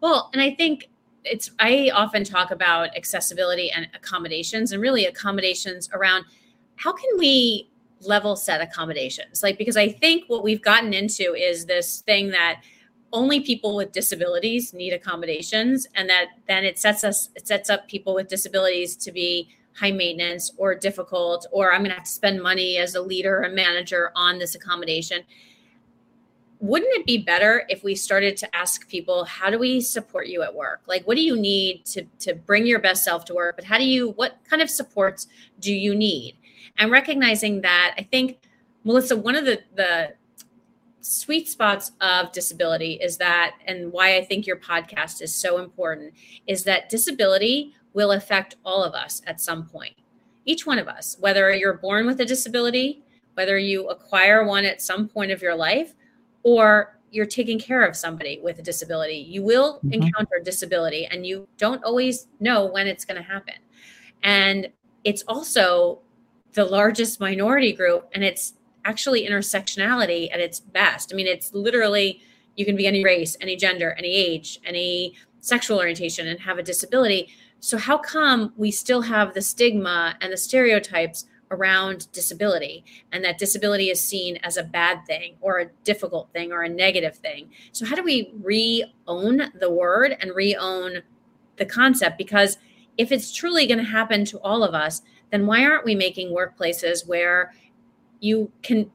[0.01, 0.89] well and i think
[1.25, 6.25] it's i often talk about accessibility and accommodations and really accommodations around
[6.77, 7.69] how can we
[8.01, 9.43] level set accommodations?
[9.43, 12.63] Like because i think what we've gotten into is this thing that
[13.13, 17.89] only people with disabilities need accommodations and that then it sets us it sets up
[17.89, 22.11] people with disabilities to be high maintenance or difficult or i'm going to have to
[22.11, 25.23] spend money as a leader or manager on this accommodation.
[26.61, 30.43] Wouldn't it be better if we started to ask people how do we support you
[30.43, 30.81] at work?
[30.87, 33.55] Like what do you need to to bring your best self to work?
[33.55, 35.29] But how do you what kind of supports
[35.61, 36.37] do you need?
[36.79, 38.39] And recognizing that i think
[38.85, 40.15] melissa one of the the
[41.09, 46.13] sweet spots of disability is that, and why I think your podcast is so important,
[46.47, 49.95] is that disability will affect all of us at some point.
[50.45, 53.03] Each one of us, whether you're born with a disability,
[53.35, 55.95] whether you acquire one at some point of your life,
[56.43, 59.95] or you're taking care of somebody with a disability, you will mm-hmm.
[59.95, 63.55] encounter disability and you don't always know when it's going to happen.
[64.23, 64.69] And
[65.05, 66.01] it's also
[66.53, 68.55] the largest minority group and it's
[68.89, 71.13] actually intersectionality at its best.
[71.13, 72.23] I mean, it's literally
[72.57, 76.63] you can be any race, any gender, any age, any sexual orientation and have a
[76.63, 77.29] disability.
[77.61, 83.39] So, how come we still have the stigma and the stereotypes around disability and that
[83.39, 87.51] disability is seen as a bad thing or a difficult thing or a negative thing?
[87.73, 91.03] So, how do we re own the word and re own
[91.57, 92.17] the concept?
[92.17, 92.57] Because
[92.97, 96.35] if it's truly going to happen to all of us, then why aren't we making
[96.35, 97.53] workplaces where
[98.21, 98.91] you can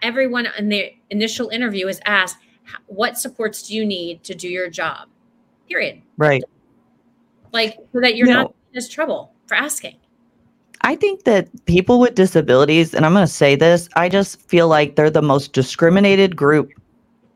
[0.00, 2.38] everyone in the initial interview is asked
[2.86, 5.08] what supports do you need to do your job
[5.68, 6.42] period right
[7.52, 8.34] like so that you're no.
[8.34, 9.96] not in this trouble for asking
[10.84, 14.66] I think that people with disabilities, and I'm going to say this, I just feel
[14.66, 16.72] like they're the most discriminated group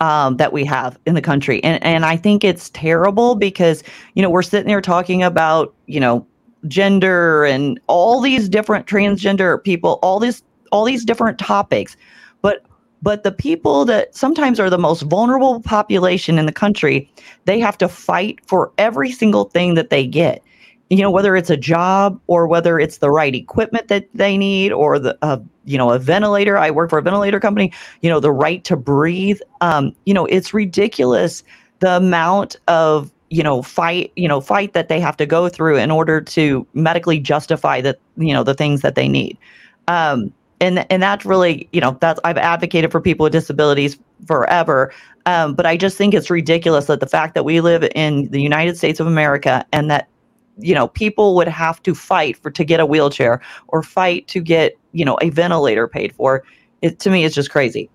[0.00, 1.62] um, that we have in the country.
[1.62, 3.82] And, and I think it's terrible because,
[4.14, 6.26] you know, we're sitting there talking about, you know,
[6.66, 11.96] gender and all these different transgender people, all this all these different topics
[12.42, 12.64] but
[13.02, 17.10] but the people that sometimes are the most vulnerable population in the country
[17.44, 20.42] they have to fight for every single thing that they get.
[20.90, 24.72] You know whether it's a job or whether it's the right equipment that they need
[24.72, 26.56] or the uh, you know a ventilator.
[26.56, 29.40] I work for a ventilator company you know the right to breathe.
[29.60, 31.42] Um, you know it's ridiculous
[31.80, 35.76] the amount of you know fight you know fight that they have to go through
[35.76, 39.36] in order to medically justify that you know the things that they need.
[39.88, 44.92] Um and and that's really you know that's i've advocated for people with disabilities forever
[45.26, 48.40] um, but i just think it's ridiculous that the fact that we live in the
[48.40, 50.08] united states of america and that
[50.58, 54.40] you know people would have to fight for to get a wheelchair or fight to
[54.40, 56.42] get you know a ventilator paid for
[56.82, 57.88] it to me is just crazy.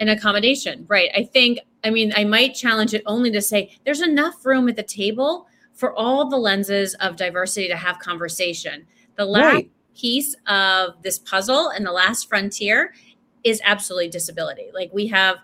[0.00, 1.10] An accommodation right.
[1.14, 4.76] I think i mean i might challenge it only to say there's enough room at
[4.76, 8.84] the table for all the lenses of diversity to have conversation.
[9.16, 9.70] The last right.
[9.98, 12.92] Piece of this puzzle and the last frontier
[13.44, 15.38] is absolutely disability like we have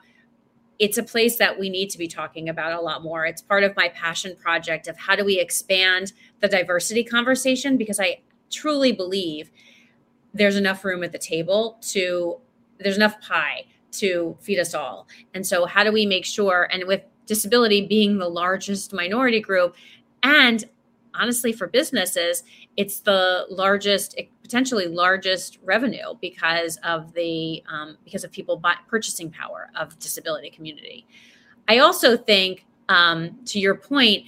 [0.78, 3.24] it's a place that we need to be talking about a lot more.
[3.24, 8.00] It's part of my passion project of how do we expand the diversity conversation because
[8.00, 9.50] I truly believe
[10.32, 12.38] there's enough room at the table to
[12.78, 15.06] there's enough pie to feed us all.
[15.32, 19.76] And so how do we make sure and with disability being the largest minority group
[20.22, 20.64] and
[21.14, 22.42] honestly for businesses
[22.76, 29.30] it's the largest potentially largest revenue because of the um, because of people buy, purchasing
[29.30, 31.06] power of disability community.
[31.66, 34.26] I also think um, to your point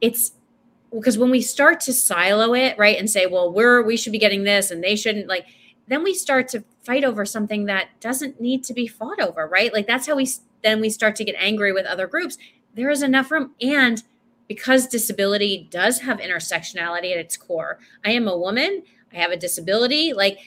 [0.00, 0.32] it's
[0.92, 4.18] because when we start to silo it right and say well we're we should be
[4.18, 5.46] getting this and they shouldn't like
[5.86, 9.72] then we start to fight over something that doesn't need to be fought over right?
[9.72, 10.28] Like that's how we
[10.62, 12.38] then we start to get angry with other groups.
[12.74, 13.52] There is enough room.
[13.60, 14.02] And
[14.48, 17.78] because disability does have intersectionality at its core.
[18.04, 20.12] I am a woman, I have a disability.
[20.12, 20.38] Like,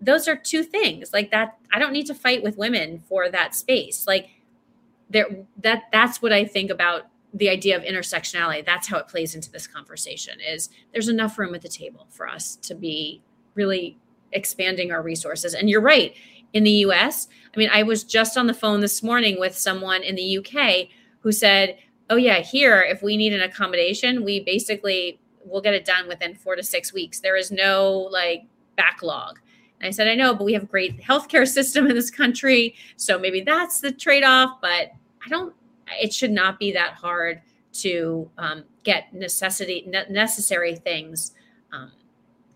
[0.00, 1.12] those are two things.
[1.12, 4.06] Like, that, I don't need to fight with women for that space.
[4.06, 4.28] Like,
[5.10, 5.26] there,
[5.62, 8.64] that, that's what I think about the idea of intersectionality.
[8.64, 12.28] That's how it plays into this conversation is there's enough room at the table for
[12.28, 13.22] us to be
[13.54, 13.98] really
[14.32, 15.54] expanding our resources.
[15.54, 16.14] And you're right.
[16.54, 20.02] In the US, I mean, I was just on the phone this morning with someone
[20.02, 20.88] in the UK
[21.20, 21.76] who said,
[22.10, 26.34] oh yeah here if we need an accommodation we basically will get it done within
[26.34, 27.20] four to six weeks.
[27.20, 28.44] There is no like
[28.78, 29.40] backlog.
[29.80, 32.74] And i said i know but we have a great healthcare system in this country
[32.96, 34.90] so maybe that's the trade-off but
[35.24, 35.54] i don't
[36.00, 41.32] it should not be that hard to um, get necessity ne- necessary things
[41.72, 41.92] um,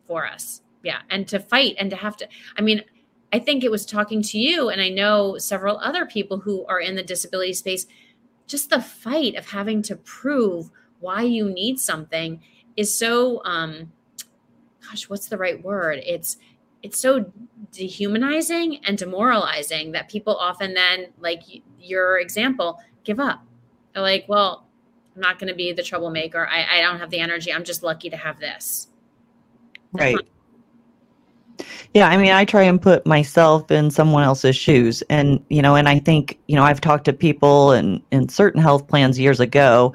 [0.07, 0.63] for us.
[0.83, 2.83] Yeah and to fight and to have to i mean
[3.33, 6.81] i think it was talking to you and i know several other people who are
[6.81, 7.87] in the disability space
[8.49, 12.41] just the fight of having to prove why you need something
[12.77, 13.93] is so um
[14.87, 16.01] gosh what's the right word?
[16.05, 16.37] It's
[16.83, 17.33] it's so
[17.71, 21.43] dehumanizing and demoralizing that people often then like
[21.81, 23.45] your example give up.
[23.93, 24.67] They're like well
[25.15, 26.47] i'm not going to be the troublemaker.
[26.49, 27.53] I, I don't have the energy.
[27.53, 28.89] I'm just lucky to have this.
[29.93, 30.17] Right.
[31.93, 35.03] yeah, I mean, I try and put myself in someone else's shoes.
[35.11, 38.61] And, you know, and I think, you know, I've talked to people in, in certain
[38.61, 39.93] health plans years ago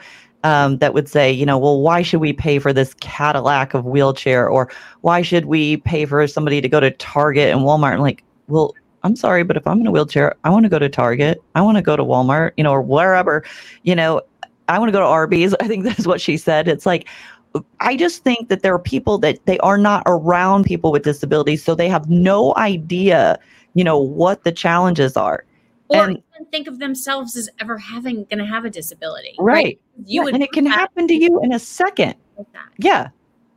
[0.48, 3.84] um, that would say, you know, well, why should we pay for this Cadillac of
[3.84, 4.48] wheelchair?
[4.48, 7.92] Or why should we pay for somebody to go to Target and Walmart?
[7.94, 10.80] And like, well, I'm sorry, but if I'm in a wheelchair, I want to go
[10.80, 11.42] to Target.
[11.56, 13.44] I want to go to Walmart, you know, or wherever,
[13.84, 14.22] you know,
[14.70, 15.54] I want to go to Arby's.
[15.60, 16.70] I think that's what she said.
[16.70, 17.10] It's like,
[17.82, 21.62] I just think that there are people that they are not around people with disabilities,
[21.62, 23.38] so they have no idea,
[23.74, 25.44] you know, what the challenges are.
[25.90, 29.36] Or and, even think of themselves as ever having going to have a disability.
[29.40, 29.54] Right.
[29.54, 29.82] right?
[30.06, 32.16] You yeah, and it can happen to you in a second.
[32.38, 32.48] Like
[32.78, 33.10] yeah.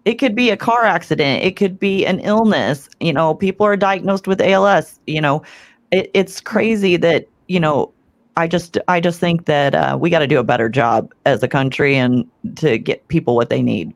[0.06, 1.44] It could be a car accident.
[1.44, 2.88] It could be an illness.
[3.00, 4.98] You know, people are diagnosed with ALS.
[5.06, 5.42] You know,
[5.90, 7.92] it, it's crazy that, you know,
[8.36, 11.42] I just I just think that uh, we got to do a better job as
[11.42, 13.92] a country and to get people what they need.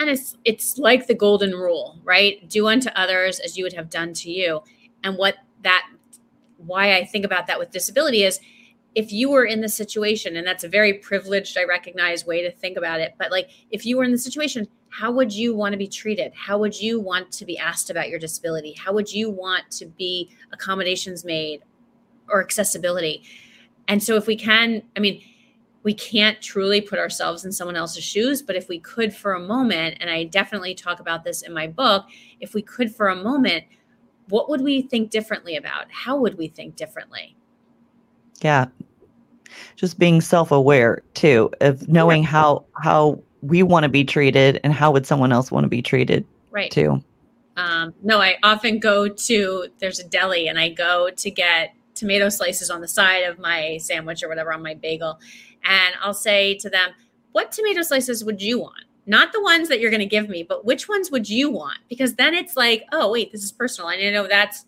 [0.00, 2.48] And it's it's like the golden rule, right?
[2.48, 4.62] Do unto others as you would have done to you.
[5.04, 5.86] And what that
[6.66, 8.40] why I think about that with disability is
[8.94, 12.50] if you were in the situation, and that's a very privileged, I recognize way to
[12.50, 15.72] think about it, but like if you were in the situation, how would you want
[15.72, 16.32] to be treated?
[16.34, 18.74] How would you want to be asked about your disability?
[18.74, 21.62] How would you want to be accommodations made
[22.28, 23.24] or accessibility?
[23.88, 25.20] And so if we can, I mean,
[25.82, 29.40] we can't truly put ourselves in someone else's shoes, but if we could for a
[29.40, 32.06] moment, and I definitely talk about this in my book,
[32.40, 33.64] if we could for a moment,
[34.28, 35.86] what would we think differently about?
[35.90, 37.36] How would we think differently?
[38.40, 38.66] Yeah.
[39.76, 42.28] Just being self-aware too of knowing yeah.
[42.28, 45.82] how how we want to be treated and how would someone else want to be
[45.82, 47.02] treated right too.
[47.56, 52.28] Um, no, I often go to there's a deli and I go to get tomato
[52.28, 55.20] slices on the side of my sandwich or whatever on my bagel.
[55.62, 56.90] And I'll say to them,
[57.32, 58.83] What tomato slices would you want?
[59.06, 61.78] Not the ones that you're going to give me, but which ones would you want?
[61.88, 63.90] Because then it's like, oh, wait, this is personal.
[63.90, 64.64] And I know that's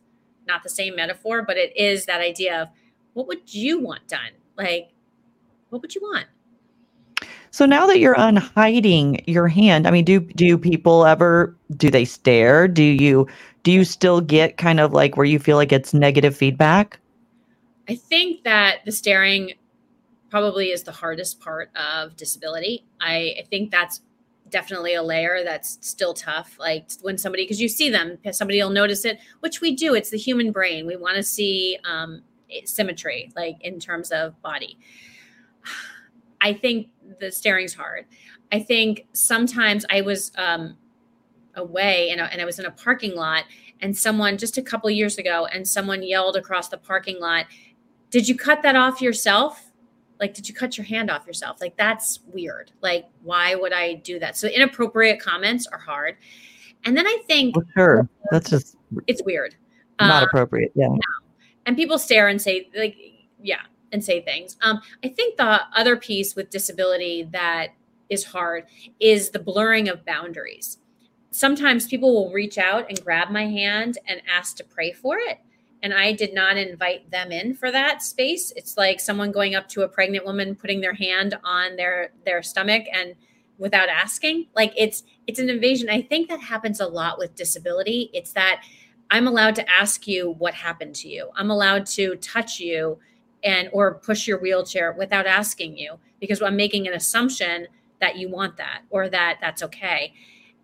[0.46, 2.68] not the same metaphor, but it is that idea of
[3.14, 4.30] what would you want done?
[4.56, 4.90] Like,
[5.70, 6.26] what would you want?
[7.50, 12.04] So now that you're unhiding your hand, I mean, do do people ever do they
[12.04, 12.68] stare?
[12.68, 13.26] Do you
[13.62, 17.00] do you still get kind of like where you feel like it's negative feedback?
[17.88, 19.54] I think that the staring
[20.28, 22.84] probably is the hardest part of disability.
[23.00, 24.02] I, I think that's
[24.50, 26.56] definitely a layer that's still tough.
[26.58, 29.94] Like when somebody, because you see them, somebody will notice it, which we do.
[29.94, 30.86] It's the human brain.
[30.86, 32.22] We want to see um,
[32.64, 34.78] symmetry, like in terms of body.
[36.40, 36.88] I think
[37.18, 38.06] the staring's hard.
[38.52, 40.76] I think sometimes I was um,
[41.54, 43.44] away and, and I was in a parking lot
[43.80, 47.46] and someone just a couple years ago and someone yelled across the parking lot,
[48.10, 49.65] "Did you cut that off yourself?"
[50.20, 51.60] Like, did you cut your hand off yourself?
[51.60, 52.72] Like, that's weird.
[52.80, 54.36] Like, why would I do that?
[54.36, 56.16] So, inappropriate comments are hard.
[56.84, 59.56] And then I think, well, sure, that's just it's weird,
[60.00, 60.72] not um, appropriate.
[60.74, 60.88] Yeah.
[61.66, 62.96] And people stare and say, like,
[63.42, 63.62] yeah,
[63.92, 64.56] and say things.
[64.62, 67.68] Um, I think the other piece with disability that
[68.08, 68.66] is hard
[69.00, 70.78] is the blurring of boundaries.
[71.30, 75.38] Sometimes people will reach out and grab my hand and ask to pray for it.
[75.82, 78.52] And I did not invite them in for that space.
[78.56, 82.42] It's like someone going up to a pregnant woman, putting their hand on their their
[82.42, 83.14] stomach and
[83.58, 84.46] without asking.
[84.54, 85.88] Like it's it's an invasion.
[85.88, 88.10] I think that happens a lot with disability.
[88.12, 88.64] It's that
[89.10, 91.30] I'm allowed to ask you what happened to you.
[91.36, 92.98] I'm allowed to touch you
[93.44, 97.68] and or push your wheelchair without asking you because I'm making an assumption
[98.00, 100.12] that you want that or that that's okay.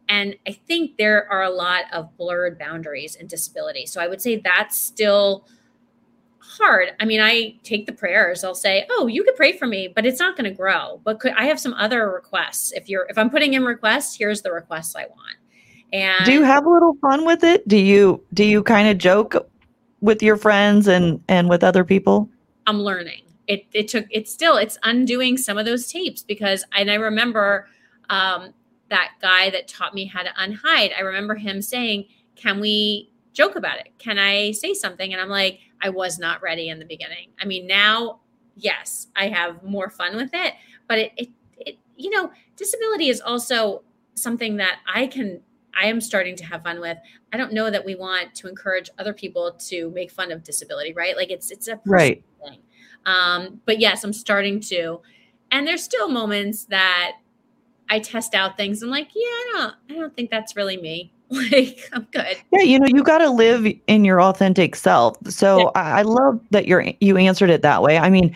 [0.09, 3.87] And I think there are a lot of blurred boundaries in disability.
[3.87, 5.47] So I would say that's still
[6.39, 6.89] hard.
[7.01, 8.45] I mean, I take the prayers.
[8.45, 11.21] I'll say, "Oh, you could pray for me, but it's not going to grow." But
[11.21, 12.73] could, I have some other requests.
[12.73, 15.37] If you're if I'm putting in requests, here's the requests I want.
[15.93, 17.67] And do you have a little fun with it?
[17.69, 19.49] Do you do you kind of joke
[20.01, 22.29] with your friends and and with other people?
[22.67, 23.23] I'm learning.
[23.47, 27.69] It it took it's still it's undoing some of those tapes because and I remember
[28.11, 28.53] um,
[28.93, 30.93] that guy that taught me how to unhide.
[30.97, 33.89] I remember him saying, "Can we joke about it?
[33.99, 37.31] Can I say something?" And I'm like, I was not ready in the beginning.
[37.41, 38.21] I mean, now
[38.57, 40.55] yes, I have more fun with it,
[40.89, 41.29] but it it,
[41.59, 43.83] it you know, disability is also
[44.15, 45.41] something that I can
[45.75, 46.99] I am starting to have fun with.
[47.33, 50.93] I don't know that we want to encourage other people to make fun of disability,
[50.93, 51.17] right?
[51.17, 52.59] Like it's it's a right thing.
[53.07, 55.01] Um, but yes, I'm starting to.
[55.51, 57.13] And there's still moments that
[57.89, 58.83] I test out things.
[58.83, 61.13] I'm like, yeah, I don't I don't think that's really me.
[61.31, 62.37] like I'm good.
[62.53, 65.17] Yeah, you know, you got to live in your authentic self.
[65.29, 65.71] So yeah.
[65.75, 67.99] I, I love that you're you answered it that way.
[67.99, 68.35] I mean,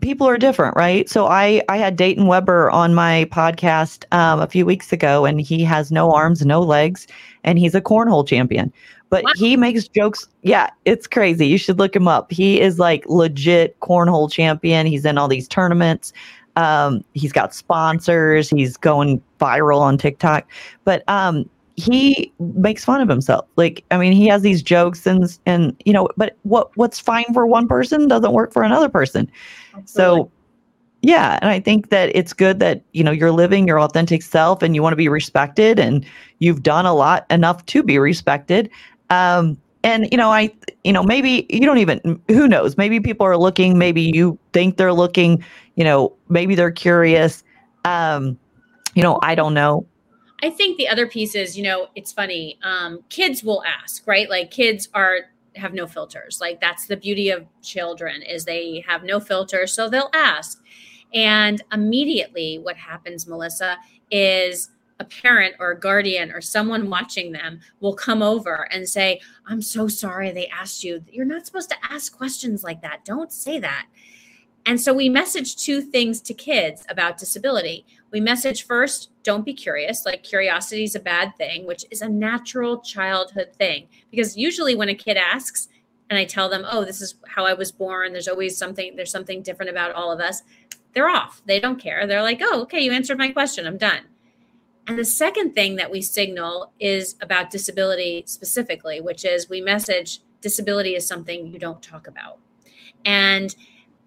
[0.00, 1.08] people are different, right?
[1.08, 5.40] So I I had Dayton Webber on my podcast um, a few weeks ago, and
[5.40, 7.06] he has no arms, no legs,
[7.44, 8.72] and he's a cornhole champion.
[9.08, 9.32] But wow.
[9.36, 10.28] he makes jokes.
[10.42, 11.46] Yeah, it's crazy.
[11.46, 12.32] You should look him up.
[12.32, 14.86] He is like legit cornhole champion.
[14.86, 16.12] He's in all these tournaments.
[16.56, 18.50] Um, he's got sponsors.
[18.50, 20.46] He's going viral on TikTok.
[20.84, 23.46] But um, he makes fun of himself.
[23.56, 27.32] Like, I mean, he has these jokes and and you know, but what what's fine
[27.32, 29.30] for one person doesn't work for another person.
[29.74, 30.22] Absolutely.
[30.22, 30.30] So
[31.02, 34.62] yeah, and I think that it's good that, you know, you're living your authentic self
[34.62, 36.04] and you want to be respected and
[36.38, 38.70] you've done a lot enough to be respected.
[39.10, 40.52] Um and you know, I
[40.82, 44.78] you know, maybe you don't even who knows, maybe people are looking, maybe you think
[44.78, 45.44] they're looking,
[45.76, 47.44] you know, maybe they're curious.
[47.84, 48.38] Um
[48.94, 49.86] you know, I don't know
[50.42, 52.58] I think the other piece is, you know, it's funny.
[52.62, 54.28] Um, kids will ask, right?
[54.28, 55.20] Like kids are
[55.56, 56.38] have no filters.
[56.40, 60.62] Like that's the beauty of children is they have no filter, so they'll ask.
[61.14, 63.78] And immediately, what happens, Melissa,
[64.10, 64.70] is
[65.00, 69.62] a parent or a guardian or someone watching them will come over and say, I'm
[69.62, 71.02] so sorry they asked you.
[71.10, 73.04] You're not supposed to ask questions like that.
[73.04, 73.86] Don't say that.
[74.66, 77.86] And so we message two things to kids about disability.
[78.10, 80.04] We message first, don't be curious.
[80.04, 83.86] Like curiosity is a bad thing, which is a natural childhood thing.
[84.10, 85.68] Because usually when a kid asks,
[86.10, 89.10] and I tell them, oh, this is how I was born, there's always something, there's
[89.10, 90.42] something different about all of us,
[90.94, 91.42] they're off.
[91.46, 92.06] They don't care.
[92.06, 93.66] They're like, oh, okay, you answered my question.
[93.66, 94.00] I'm done.
[94.88, 100.20] And the second thing that we signal is about disability specifically, which is we message
[100.40, 102.38] disability is something you don't talk about.
[103.04, 103.54] And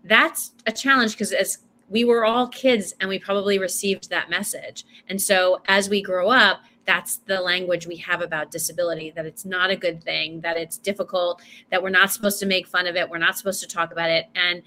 [0.04, 4.86] that's a challenge because as we were all kids and we probably received that message.
[5.08, 9.46] And so as we grow up, that's the language we have about disability that it's
[9.46, 12.96] not a good thing, that it's difficult, that we're not supposed to make fun of
[12.96, 14.26] it, we're not supposed to talk about it.
[14.36, 14.64] And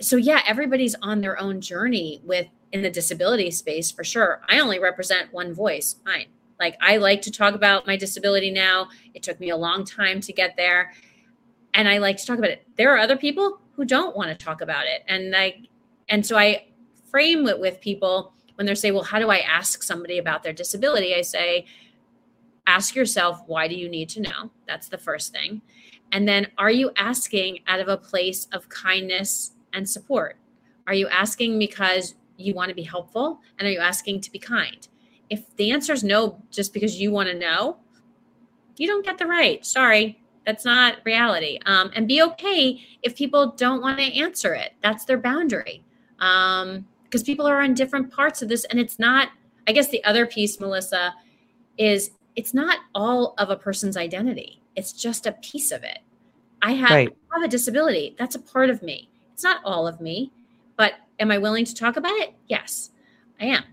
[0.00, 4.40] so yeah, everybody's on their own journey with in the disability space for sure.
[4.48, 6.26] I only represent one voice, mine.
[6.60, 8.88] Like I like to talk about my disability now.
[9.14, 10.92] It took me a long time to get there.
[11.78, 12.66] And I like to talk about it.
[12.76, 15.68] There are other people who don't want to talk about it and like
[16.08, 16.64] and so i
[17.10, 20.52] frame it with people when they say, well, how do I ask somebody about their
[20.52, 21.14] disability?
[21.14, 21.66] I say,
[22.66, 24.50] ask yourself, why do you need to know?
[24.66, 25.62] That's the first thing.
[26.10, 30.38] And then, are you asking out of a place of kindness and support?
[30.86, 33.40] Are you asking because you want to be helpful?
[33.58, 34.88] And are you asking to be kind?
[35.30, 37.76] If the answer is no, just because you want to know,
[38.76, 39.64] you don't get the right.
[39.64, 41.58] Sorry, that's not reality.
[41.66, 44.72] Um, and be okay if people don't want to answer it.
[44.82, 45.84] That's their boundary.
[46.20, 49.28] Um, because people are on different parts of this, and it's not.
[49.66, 51.14] I guess the other piece, Melissa,
[51.76, 54.62] is it's not all of a person's identity.
[54.74, 55.98] It's just a piece of it.
[56.62, 57.16] I have, right.
[57.30, 58.16] I have a disability.
[58.18, 59.10] That's a part of me.
[59.34, 60.32] It's not all of me,
[60.78, 62.32] but am I willing to talk about it?
[62.46, 62.90] Yes,
[63.38, 63.64] I am.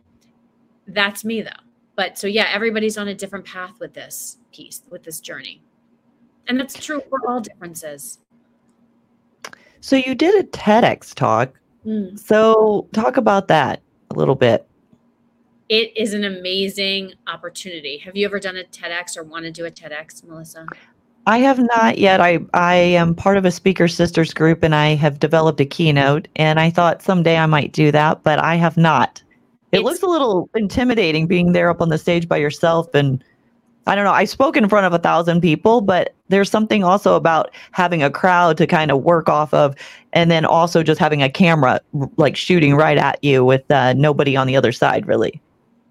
[0.88, 1.52] That's me though.
[1.96, 5.62] But so yeah, everybody's on a different path with this piece, with this journey.
[6.48, 8.20] And that's true for all differences.
[9.82, 11.60] So you did a TEDx talk.
[11.86, 12.18] Mm.
[12.18, 13.82] So talk about that
[14.12, 14.68] a little bit.
[15.70, 17.98] It is an amazing opportunity.
[18.00, 20.68] Have you ever done a TEDx or want to do a TEDx, Melissa?
[21.28, 22.22] I have not yet.
[22.22, 26.28] I I am part of a Speaker Sisters group and I have developed a keynote
[26.36, 29.24] and I thought someday I might do that, but I have not.
[29.72, 33.24] It looks a little intimidating being there up on the stage by yourself and
[33.88, 34.12] I don't know.
[34.12, 38.10] I spoke in front of a thousand people, but there's something also about having a
[38.10, 39.76] crowd to kind of work off of,
[40.14, 41.82] and then also just having a camera
[42.18, 45.42] like shooting right at you with uh, nobody on the other side, really.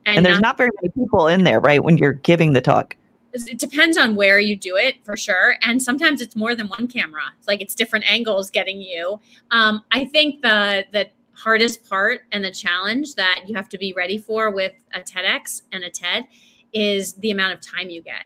[0.06, 2.60] And, and there's not, not very many people in there, right, when you're giving the
[2.60, 2.96] talk.
[3.32, 6.86] It depends on where you do it for sure and sometimes it's more than one
[6.86, 7.22] camera.
[7.36, 9.20] It's like it's different angles getting you.
[9.50, 13.92] Um, i think the the hardest part and the challenge that you have to be
[13.92, 16.26] ready for with a tedx and a ted
[16.72, 18.24] is the amount of time you get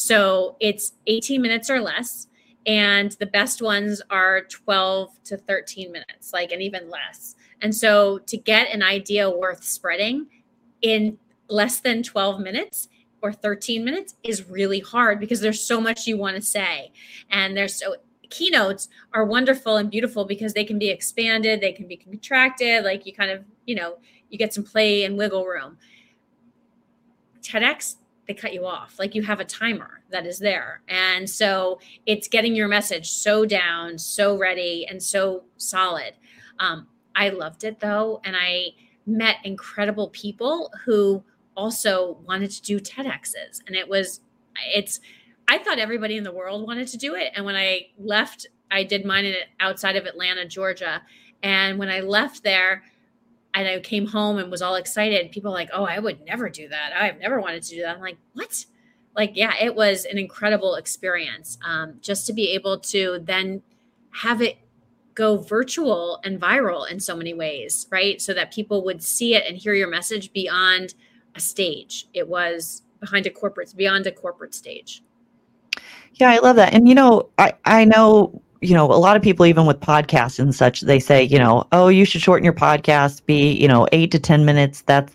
[0.00, 2.26] so it's 18 minutes or less
[2.64, 7.36] and the best ones are 12 to 13 minutes like and even less.
[7.60, 10.26] And so to get an idea worth spreading
[10.80, 12.88] in less than 12 minutes
[13.20, 16.92] or 13 minutes is really hard because there's so much you want to say.
[17.30, 17.96] And there's so
[18.30, 23.04] keynotes are wonderful and beautiful because they can be expanded they can be contracted like
[23.04, 23.98] you kind of you know
[24.28, 25.76] you get some play and wiggle room.
[27.42, 27.96] Tedx
[28.26, 32.28] they cut you off like you have a timer that is there and so it's
[32.28, 36.12] getting your message so down so ready and so solid
[36.58, 38.66] um, i loved it though and i
[39.06, 41.22] met incredible people who
[41.56, 43.62] also wanted to do TEDx's.
[43.66, 44.20] And it was,
[44.74, 45.00] it's,
[45.48, 47.32] I thought everybody in the world wanted to do it.
[47.34, 51.02] And when I left, I did mine outside of Atlanta, Georgia.
[51.42, 52.84] And when I left there,
[53.54, 56.68] and I came home and was all excited, people like, oh, I would never do
[56.68, 56.92] that.
[56.94, 57.96] I've never wanted to do that.
[57.96, 58.64] I'm like, what?
[59.16, 63.62] Like, yeah, it was an incredible experience um, just to be able to then
[64.12, 64.56] have it
[65.14, 68.22] go virtual and viral in so many ways, right?
[68.22, 70.94] So that people would see it and hear your message beyond–
[71.34, 72.08] a stage.
[72.14, 75.02] It was behind a corporate, beyond a corporate stage.
[76.14, 76.74] Yeah, I love that.
[76.74, 80.38] And you know, I I know you know a lot of people even with podcasts
[80.38, 83.86] and such they say you know oh you should shorten your podcast be you know
[83.92, 84.82] eight to ten minutes.
[84.82, 85.14] That's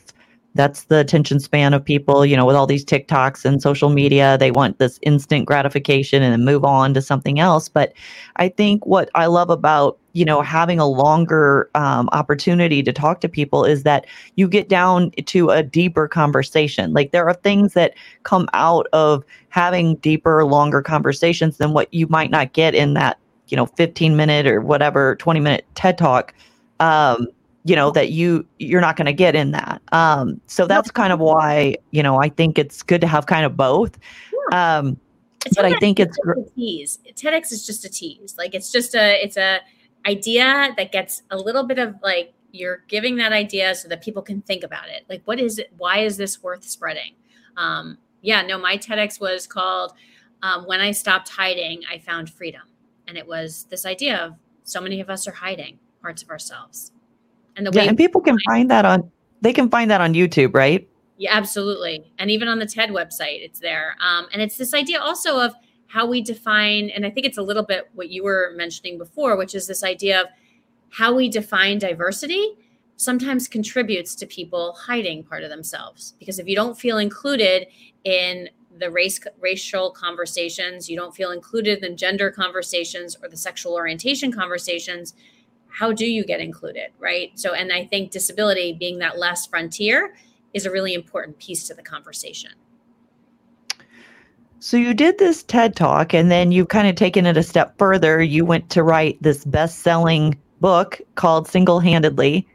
[0.55, 4.37] that's the attention span of people you know with all these tiktoks and social media.
[4.39, 7.69] They want this instant gratification and then move on to something else.
[7.69, 7.93] But
[8.37, 13.21] i think what i love about you know having a longer um, opportunity to talk
[13.21, 16.93] to people is that you get down to a deeper conversation.
[16.93, 17.93] Like there are things that
[18.23, 23.19] come out of having deeper longer conversations than what you might not get in that
[23.47, 26.33] you know 15 minute or whatever 20 minute ted talk
[26.79, 27.27] um,
[27.65, 29.81] you know that you you're not going to get in that.
[29.91, 33.45] Um so that's kind of why you know i think it's good to have kind
[33.45, 33.97] of both.
[34.51, 34.97] Um
[35.55, 36.99] but i think it's a tease.
[37.15, 38.35] Tedx is just a tease.
[38.37, 39.59] Like it's just a it's a
[40.07, 44.21] idea that gets a little bit of like you're giving that idea so that people
[44.21, 45.03] can think about it.
[45.09, 47.13] Like what is it why is this worth spreading?
[47.57, 49.93] Um yeah no my tedx was called
[50.41, 52.63] um, when i stopped hiding i found freedom
[53.07, 54.33] and it was this idea of
[54.63, 56.91] so many of us are hiding parts of ourselves
[57.55, 60.13] and the yeah, way and people can find that on they can find that on
[60.13, 60.87] YouTube, right?
[61.17, 62.11] Yeah, absolutely.
[62.17, 63.95] And even on the TED website, it's there.
[64.01, 65.53] Um, and it's this idea also of
[65.87, 69.37] how we define, and I think it's a little bit what you were mentioning before,
[69.37, 70.27] which is this idea of
[70.89, 72.55] how we define diversity
[72.97, 76.15] sometimes contributes to people hiding part of themselves.
[76.17, 77.67] Because if you don't feel included
[78.03, 83.73] in the race racial conversations, you don't feel included in gender conversations or the sexual
[83.73, 85.13] orientation conversations,
[85.67, 87.31] how do you get included, right?
[87.35, 90.15] So, and I think disability being that last frontier
[90.53, 92.51] is a really important piece to the conversation.
[94.59, 97.77] So you did this TED talk and then you've kind of taken it a step
[97.77, 98.23] further.
[98.23, 102.45] You went to write this best-selling book called Singlehandedly.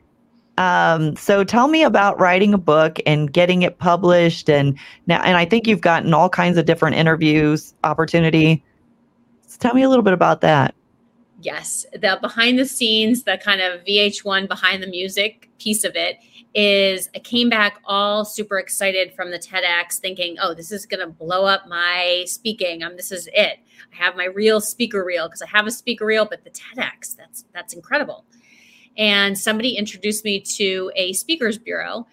[0.59, 5.37] Um, so tell me about writing a book and getting it published and now and
[5.37, 8.63] I think you've gotten all kinds of different interviews opportunity.
[9.47, 10.75] So tell me a little bit about that.
[11.41, 16.19] Yes, the behind the scenes, the kind of VH1 behind the music piece of it
[16.53, 21.01] is I came back all super excited from the TEDx thinking, "Oh, this is going
[21.01, 22.83] to blow up my speaking.
[22.83, 23.61] Um this is it.
[23.93, 27.17] I have my real speaker reel because I have a speaker reel, but the TEDx,
[27.17, 28.27] that's that's incredible."
[28.97, 32.07] And somebody introduced me to a speakers bureau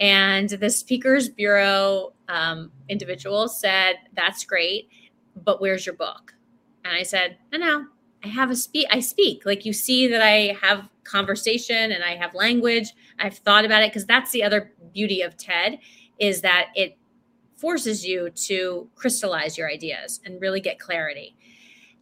[0.00, 4.88] and the speakers bureau um, individual said, "That's great,
[5.44, 6.34] but where's your book?"
[6.84, 7.86] And I said, "No, no,
[8.24, 8.86] I have a speak.
[8.90, 9.46] I speak.
[9.46, 12.92] Like you see that I have conversation and I have language.
[13.18, 15.78] I've thought about it because that's the other beauty of TED
[16.18, 16.96] is that it
[17.56, 21.36] forces you to crystallize your ideas and really get clarity.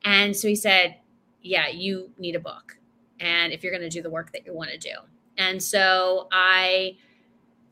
[0.05, 0.97] And so he said,
[1.43, 2.79] "Yeah, you need a book,
[3.23, 4.95] and if you're going to do the work that you want to do."
[5.39, 6.97] And so I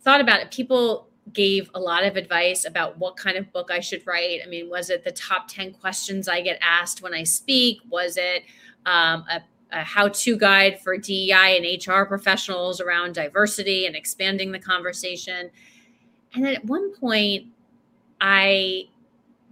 [0.03, 0.51] thought about it.
[0.51, 4.41] People gave a lot of advice about what kind of book I should write.
[4.45, 7.81] I mean, was it the top 10 questions I get asked when I speak?
[7.89, 8.45] Was it
[8.87, 9.41] um, a,
[9.73, 15.51] a how to guide for DEI and HR professionals around diversity and expanding the conversation?
[16.35, 17.47] And then at one point,
[18.21, 18.89] I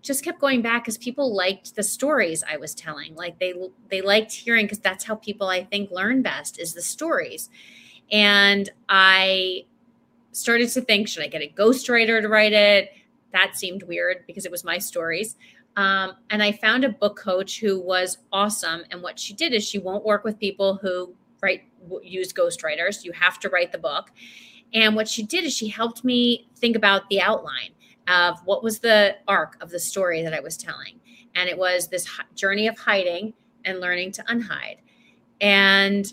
[0.09, 3.15] just kept going back because people liked the stories I was telling.
[3.15, 3.53] Like they
[3.91, 7.51] they liked hearing because that's how people I think learn best is the stories.
[8.11, 9.67] And I
[10.33, 12.91] started to think, should I get a ghostwriter to write it?
[13.35, 15.37] That seemed weird because it was my stories.
[15.77, 18.85] Um, and I found a book coach who was awesome.
[18.91, 21.65] And what she did is she won't work with people who write
[22.03, 23.05] use ghostwriters.
[23.05, 24.11] You have to write the book.
[24.73, 27.73] And what she did is she helped me think about the outline
[28.09, 31.01] of what was the arc of the story that I was telling.
[31.35, 33.35] And it was this journey of hiding
[33.65, 34.79] and learning to unhide.
[35.41, 36.13] And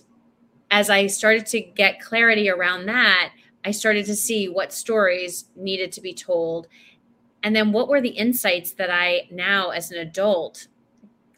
[0.71, 3.31] as I started to get clarity around that,
[3.63, 6.67] I started to see what stories needed to be told.
[7.43, 10.67] And then what were the insights that I now, as an adult,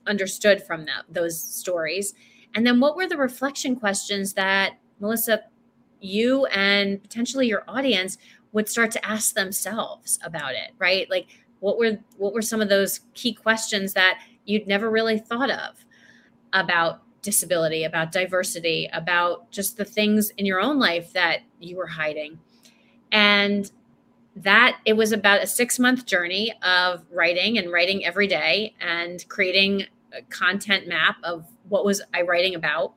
[0.05, 2.13] understood from that, those stories?
[2.55, 5.43] And then what were the reflection questions that, Melissa,
[5.99, 8.17] you and potentially your audience
[8.57, 11.07] would start to ask themselves about it, right?
[11.11, 11.27] Like,
[11.59, 15.85] what were what were some of those key questions that you'd never really thought of
[16.53, 21.85] about disability, about diversity, about just the things in your own life that you were
[21.85, 22.39] hiding.
[23.11, 23.71] And
[24.37, 29.23] that it was about a six month journey of writing and writing every day and
[29.29, 32.95] creating a content map of what was I writing about.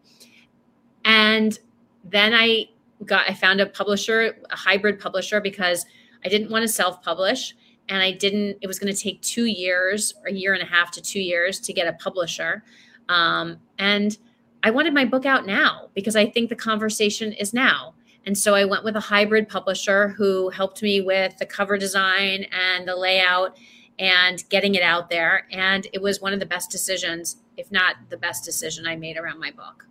[1.05, 1.59] And
[2.03, 2.71] then I
[3.07, 5.87] got, I found a publisher, a hybrid publisher, because
[6.25, 7.55] I didn't want to self publish.
[7.89, 10.93] And I didn't, it was going to take two years, a year and a half
[10.93, 12.63] to two years to get a publisher.
[13.09, 14.17] Um, and
[14.63, 17.95] I wanted my book out now because I think the conversation is now.
[18.27, 22.47] And so I went with a hybrid publisher who helped me with the cover design
[22.53, 23.57] and the layout
[23.99, 25.47] and getting it out there.
[25.51, 29.17] And it was one of the best decisions, if not the best decision I made
[29.17, 29.87] around my book.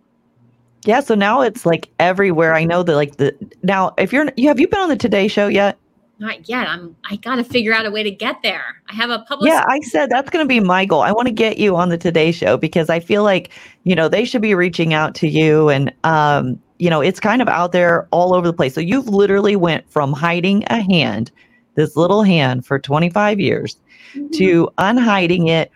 [0.84, 2.54] Yeah, so now it's like everywhere.
[2.54, 5.28] I know that like the now if you're you have you been on the Today
[5.28, 5.78] show yet?
[6.20, 6.68] not yet.
[6.68, 8.82] I'm I got to figure out a way to get there.
[8.88, 11.00] I have a public Yeah, I said that's going to be my goal.
[11.00, 13.50] I want to get you on the Today show because I feel like,
[13.84, 17.42] you know, they should be reaching out to you and um, you know, it's kind
[17.42, 18.74] of out there all over the place.
[18.74, 21.30] So you've literally went from hiding a hand,
[21.74, 23.76] this little hand for 25 years
[24.14, 24.28] mm-hmm.
[24.32, 25.70] to unhiding it,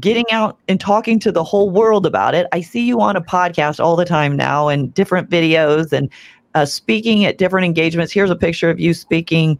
[0.00, 2.46] getting out and talking to the whole world about it.
[2.52, 6.10] I see you on a podcast all the time now and different videos and
[6.54, 8.12] uh, speaking at different engagements.
[8.12, 9.58] Here's a picture of you speaking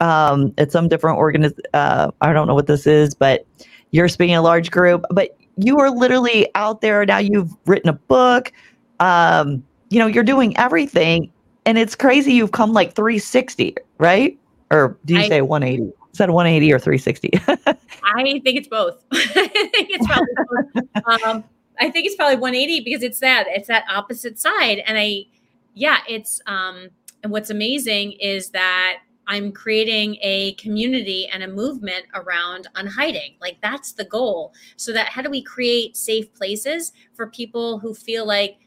[0.00, 1.56] um, at some different organiz.
[1.72, 3.46] Uh, I don't know what this is, but
[3.92, 5.04] you're speaking a large group.
[5.10, 7.18] But you are literally out there now.
[7.18, 8.52] You've written a book.
[8.98, 11.30] Um, you know, you're doing everything,
[11.66, 12.32] and it's crazy.
[12.32, 14.38] You've come like 360, right?
[14.70, 15.92] Or do you I, say 180?
[16.12, 17.30] Is that 180 or 360?
[18.04, 19.04] I think it's both.
[19.12, 20.34] I think it's probably
[20.74, 21.24] both.
[21.24, 21.44] Um,
[21.78, 25.26] I think it's probably 180 because it's that it's that opposite side, and I,
[25.74, 26.88] yeah, it's um,
[27.22, 33.34] and what's amazing is that I'm creating a community and a movement around unhiding.
[33.40, 34.52] Like that's the goal.
[34.76, 38.58] So that how do we create safe places for people who feel like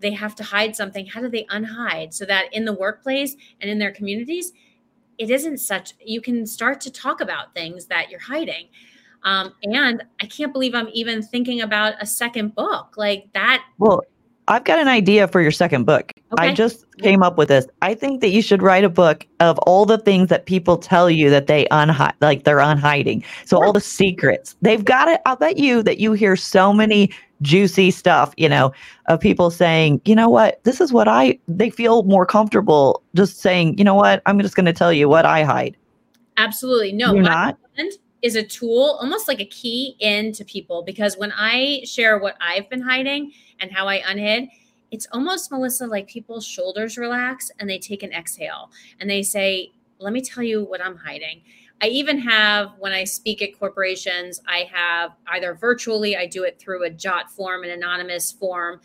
[0.00, 1.04] they have to hide something?
[1.06, 4.52] How do they unhide so that in the workplace and in their communities,
[5.18, 8.68] it isn't such you can start to talk about things that you're hiding.
[9.24, 13.64] Um, and I can't believe I'm even thinking about a second book like that.
[13.78, 14.02] Well,
[14.48, 16.12] I've got an idea for your second book.
[16.32, 16.48] Okay.
[16.48, 17.66] I just came up with this.
[17.82, 21.10] I think that you should write a book of all the things that people tell
[21.10, 23.24] you that they unhide, like they're unhiding.
[23.44, 25.20] So all the secrets they've got it.
[25.26, 27.10] I'll bet you that you hear so many
[27.42, 28.72] juicy stuff, you know,
[29.06, 33.40] of people saying, you know what, this is what I, they feel more comfortable just
[33.40, 35.76] saying, you know what, I'm just going to tell you what I hide.
[36.36, 36.92] Absolutely.
[36.92, 37.58] No, You're not?
[38.22, 42.68] is a tool, almost like a key into people because when I share what I've
[42.68, 44.48] been hiding and how I unhid,
[44.90, 48.70] it's almost Melissa like people's shoulders relax and they take an exhale
[49.00, 51.42] and they say, Let me tell you what I'm hiding.
[51.82, 56.58] I even have, when I speak at corporations, I have either virtually, I do it
[56.58, 58.80] through a Jotform, an anonymous form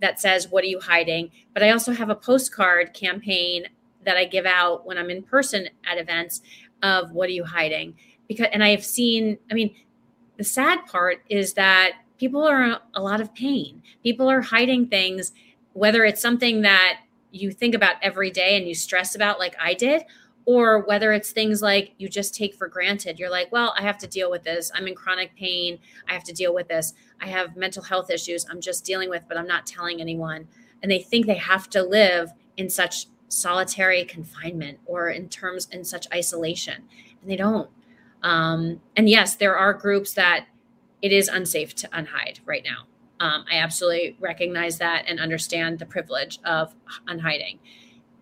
[0.00, 1.30] that says, What are you hiding?
[1.54, 3.66] But I also have a postcard campaign
[4.04, 6.42] that I give out when I'm in person at events
[6.82, 7.94] of what are you hiding?
[8.26, 9.74] Because, and I have seen, I mean,
[10.36, 13.82] the sad part is that people are in a lot of pain.
[14.02, 15.32] People are hiding things,
[15.74, 19.74] whether it's something that you think about every day and you stress about, like I
[19.74, 20.02] did,
[20.44, 23.18] or whether it's things like you just take for granted.
[23.18, 24.72] You're like, well, I have to deal with this.
[24.74, 25.78] I'm in chronic pain.
[26.08, 26.94] I have to deal with this.
[27.20, 30.48] I have mental health issues I'm just dealing with, but I'm not telling anyone.
[30.82, 35.84] And they think they have to live in such solitary confinement or in terms in
[35.84, 36.82] such isolation,
[37.20, 37.70] and they don't.
[38.22, 40.46] Um, and yes, there are groups that
[41.00, 42.86] it is unsafe to unhide right now.
[43.20, 46.74] Um, I absolutely recognize that and understand the privilege of
[47.06, 47.58] unhiding.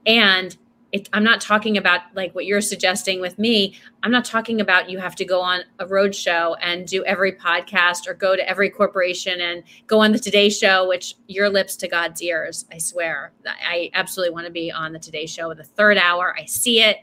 [0.06, 0.56] And
[0.92, 3.76] it, I'm not talking about like what you're suggesting with me.
[4.02, 7.32] I'm not talking about you have to go on a road show and do every
[7.32, 11.76] podcast or go to every corporation and go on the Today Show, which your lips
[11.76, 12.64] to God's ears.
[12.72, 16.34] I swear, I absolutely want to be on the Today Show the third hour.
[16.36, 16.98] I see it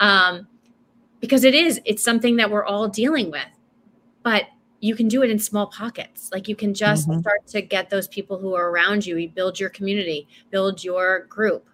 [0.00, 0.48] um,
[1.20, 1.80] because it is.
[1.84, 3.48] It's something that we're all dealing with,
[4.24, 4.46] but
[4.80, 6.30] you can do it in small pockets.
[6.32, 7.20] Like you can just mm-hmm.
[7.20, 9.18] start to get those people who are around you.
[9.18, 11.69] You build your community, build your group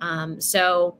[0.00, 0.96] um, so,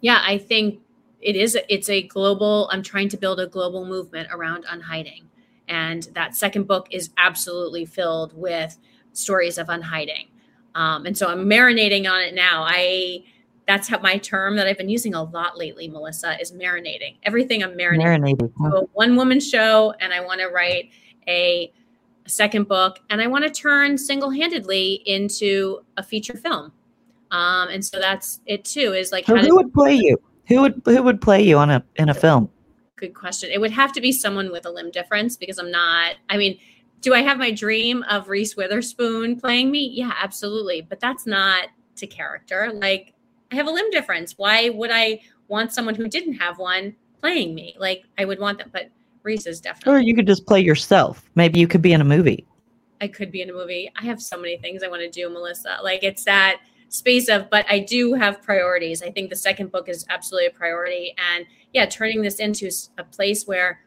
[0.00, 0.80] yeah, I think
[1.20, 1.58] it is.
[1.68, 2.68] It's a global.
[2.72, 5.28] I'm trying to build a global movement around unhiding,
[5.68, 8.76] and that second book is absolutely filled with
[9.12, 10.28] stories of unhiding.
[10.74, 12.64] Um, and so I'm marinating on it now.
[12.66, 13.24] I
[13.66, 17.16] that's how my term that I've been using a lot lately, Melissa, is marinating.
[17.24, 18.36] Everything I'm marinating.
[18.38, 18.70] marinating.
[18.70, 20.90] So one woman show, and I want to write
[21.26, 21.72] a,
[22.24, 26.72] a second book, and I want to turn Singlehandedly into a feature film.
[27.36, 28.94] Um, and so that's it too.
[28.94, 30.16] Is like so who would play you?
[30.48, 32.48] Who would who would play you on a in a film?
[32.96, 33.50] Good question.
[33.52, 36.14] It would have to be someone with a limb difference because I'm not.
[36.30, 36.58] I mean,
[37.02, 39.90] do I have my dream of Reese Witherspoon playing me?
[39.92, 40.80] Yeah, absolutely.
[40.80, 42.70] But that's not to character.
[42.72, 43.12] Like
[43.52, 44.32] I have a limb difference.
[44.38, 47.76] Why would I want someone who didn't have one playing me?
[47.78, 48.88] Like I would want them, but
[49.24, 49.92] Reese is definitely.
[49.92, 51.28] Or you could just play yourself.
[51.34, 52.46] Maybe you could be in a movie.
[53.02, 53.92] I could be in a movie.
[53.94, 55.80] I have so many things I want to do, Melissa.
[55.82, 59.02] Like it's that space of, but I do have priorities.
[59.02, 61.14] I think the second book is absolutely a priority.
[61.32, 63.80] And yeah, turning this into a place where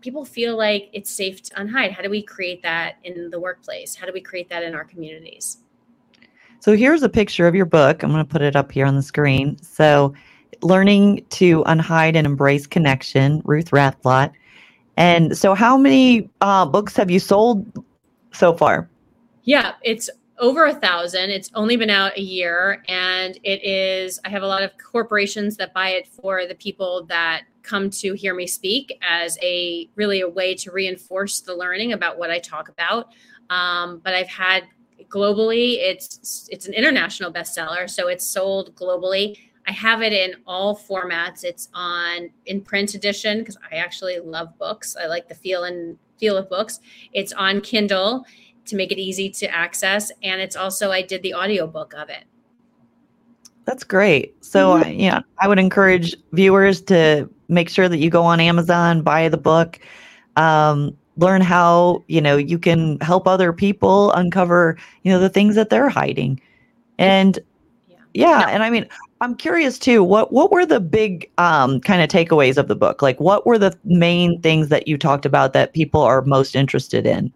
[0.00, 1.92] people feel like it's safe to unhide.
[1.92, 3.94] How do we create that in the workplace?
[3.94, 5.58] How do we create that in our communities?
[6.60, 8.02] So here's a picture of your book.
[8.02, 9.56] I'm going to put it up here on the screen.
[9.62, 10.14] So,
[10.62, 14.32] Learning to Unhide and Embrace Connection, Ruth Rathblott.
[14.98, 17.82] And so, how many uh, books have you sold
[18.32, 18.90] so far?
[19.44, 20.10] Yeah, it's
[20.40, 21.30] over a thousand.
[21.30, 24.18] It's only been out a year, and it is.
[24.24, 28.14] I have a lot of corporations that buy it for the people that come to
[28.14, 32.38] hear me speak as a really a way to reinforce the learning about what I
[32.38, 33.08] talk about.
[33.50, 34.64] Um, but I've had
[35.08, 35.76] globally.
[35.78, 39.36] It's it's an international bestseller, so it's sold globally.
[39.66, 41.44] I have it in all formats.
[41.44, 44.96] It's on in print edition because I actually love books.
[44.96, 46.80] I like the feel and feel of books.
[47.12, 48.24] It's on Kindle
[48.70, 50.10] to make it easy to access.
[50.22, 52.24] And it's also, I did the audiobook of it.
[53.66, 54.34] That's great.
[54.44, 54.98] So, mm-hmm.
[54.98, 59.36] yeah, I would encourage viewers to make sure that you go on Amazon, buy the
[59.36, 59.78] book,
[60.36, 65.54] um, learn how, you know, you can help other people uncover, you know, the things
[65.56, 66.40] that they're hiding.
[66.98, 67.38] And
[67.88, 68.88] yeah, yeah and I mean,
[69.20, 73.02] I'm curious too, what what were the big um, kind of takeaways of the book?
[73.02, 77.06] Like what were the main things that you talked about that people are most interested
[77.06, 77.30] in?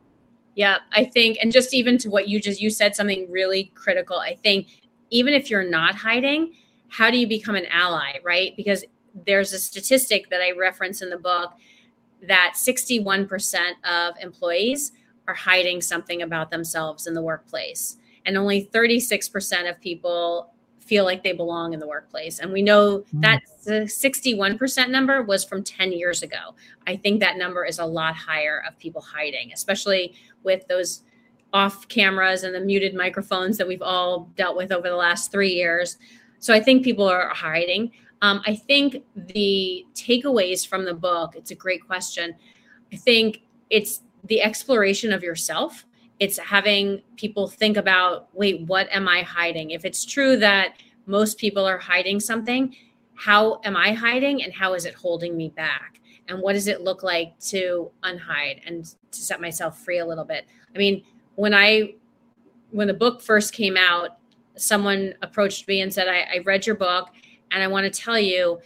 [0.55, 4.19] Yeah, I think, and just even to what you just you said something really critical.
[4.19, 4.69] I think
[5.11, 6.55] even if you're not hiding,
[6.89, 8.57] how do you become an ally, right?
[8.57, 8.85] Because
[9.27, 11.55] there's a statistic that I reference in the book
[12.23, 14.93] that 61% of employees
[15.27, 17.97] are hiding something about themselves in the workplace,
[18.27, 20.51] and only 36% of people
[20.85, 22.39] feel like they belong in the workplace.
[22.39, 23.05] And we know mm.
[23.23, 26.55] that the 61% number was from 10 years ago.
[26.87, 30.15] I think that number is a lot higher of people hiding, especially
[30.45, 31.03] with those
[31.53, 35.53] off cameras and the muted microphones that we've all dealt with over the last three
[35.53, 35.99] years.
[36.39, 37.93] So I think people are hiding.
[38.23, 42.35] Um, I think the takeaways from the book, it's a great question.
[42.93, 45.85] I think it's the exploration of yourself
[46.21, 50.77] it's having people think about wait what am i hiding if it's true that
[51.07, 52.75] most people are hiding something
[53.15, 56.81] how am i hiding and how is it holding me back and what does it
[56.81, 61.03] look like to unhide and to set myself free a little bit i mean
[61.37, 61.95] when i
[62.71, 64.19] when the book first came out
[64.57, 67.11] someone approached me and said i, I read your book
[67.51, 68.59] and i want to tell you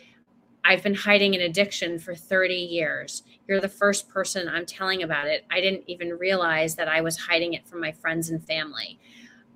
[0.64, 5.26] i've been hiding an addiction for 30 years you're the first person I'm telling about
[5.26, 5.46] it.
[5.50, 9.00] I didn't even realize that I was hiding it from my friends and family.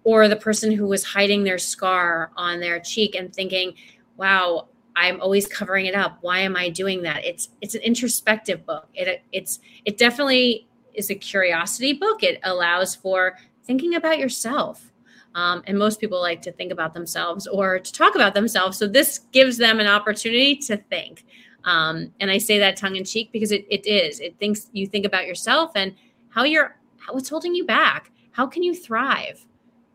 [0.02, 3.74] Or the person who was hiding their scar on their cheek and thinking,
[4.16, 6.18] wow, I'm always covering it up.
[6.20, 7.24] Why am I doing that?
[7.24, 8.88] It's it's an introspective book.
[8.94, 12.22] It it's it definitely is a curiosity book.
[12.22, 14.92] It allows for thinking about yourself.
[15.34, 18.76] Um, and most people like to think about themselves or to talk about themselves.
[18.76, 21.24] So this gives them an opportunity to think.
[21.64, 24.20] Um, and I say that tongue in cheek because it, it is.
[24.20, 25.94] It thinks you think about yourself and
[26.28, 28.10] how you're, how, what's holding you back.
[28.32, 29.46] How can you thrive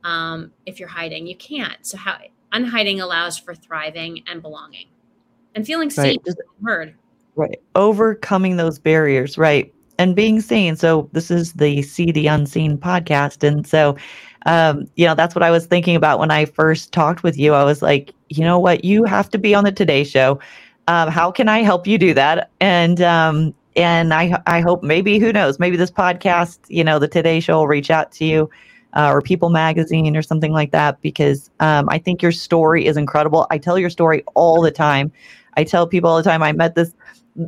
[0.03, 1.27] um, if you're hiding?
[1.27, 1.85] You can't.
[1.85, 2.17] So how
[2.51, 4.87] unhiding allows for thriving and belonging
[5.55, 6.37] and feeling seen, right.
[6.63, 6.95] heard.
[7.35, 7.59] Right.
[7.75, 9.37] Overcoming those barriers.
[9.37, 9.73] Right.
[9.99, 10.75] And being seen.
[10.75, 13.47] So this is the See the Unseen podcast.
[13.47, 13.97] And so,
[14.45, 17.53] um, you know, that's what I was thinking about when I first talked with you.
[17.53, 18.85] I was like, you know what?
[18.85, 20.39] You have to be on the Today Show
[20.87, 22.49] um, how can I help you do that?
[22.59, 27.07] And um, and I I hope maybe who knows maybe this podcast you know the
[27.07, 28.49] Today Show will reach out to you.
[28.93, 32.97] Uh, or People Magazine or something like that, because um, I think your story is
[32.97, 33.45] incredible.
[33.51, 35.11] I tell your story all the time.
[35.55, 36.41] I tell people all the time.
[36.41, 36.93] I met this,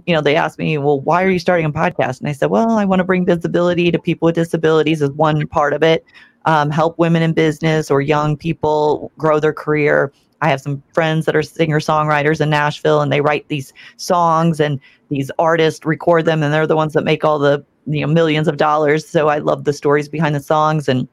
[0.06, 2.20] you know, they ask me, well, why are you starting a podcast?
[2.20, 5.48] And I said, well, I want to bring visibility to people with disabilities as one
[5.48, 6.04] part of it,
[6.46, 10.12] um, help women in business or young people grow their career.
[10.42, 14.60] I have some friends that are singer songwriters in Nashville and they write these songs
[14.60, 14.80] and
[15.10, 18.48] these artists record them and they're the ones that make all the you know millions
[18.48, 19.08] of dollars.
[19.08, 21.08] So I love the stories behind the songs and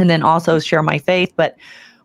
[0.00, 1.32] and then also share my faith.
[1.36, 1.56] But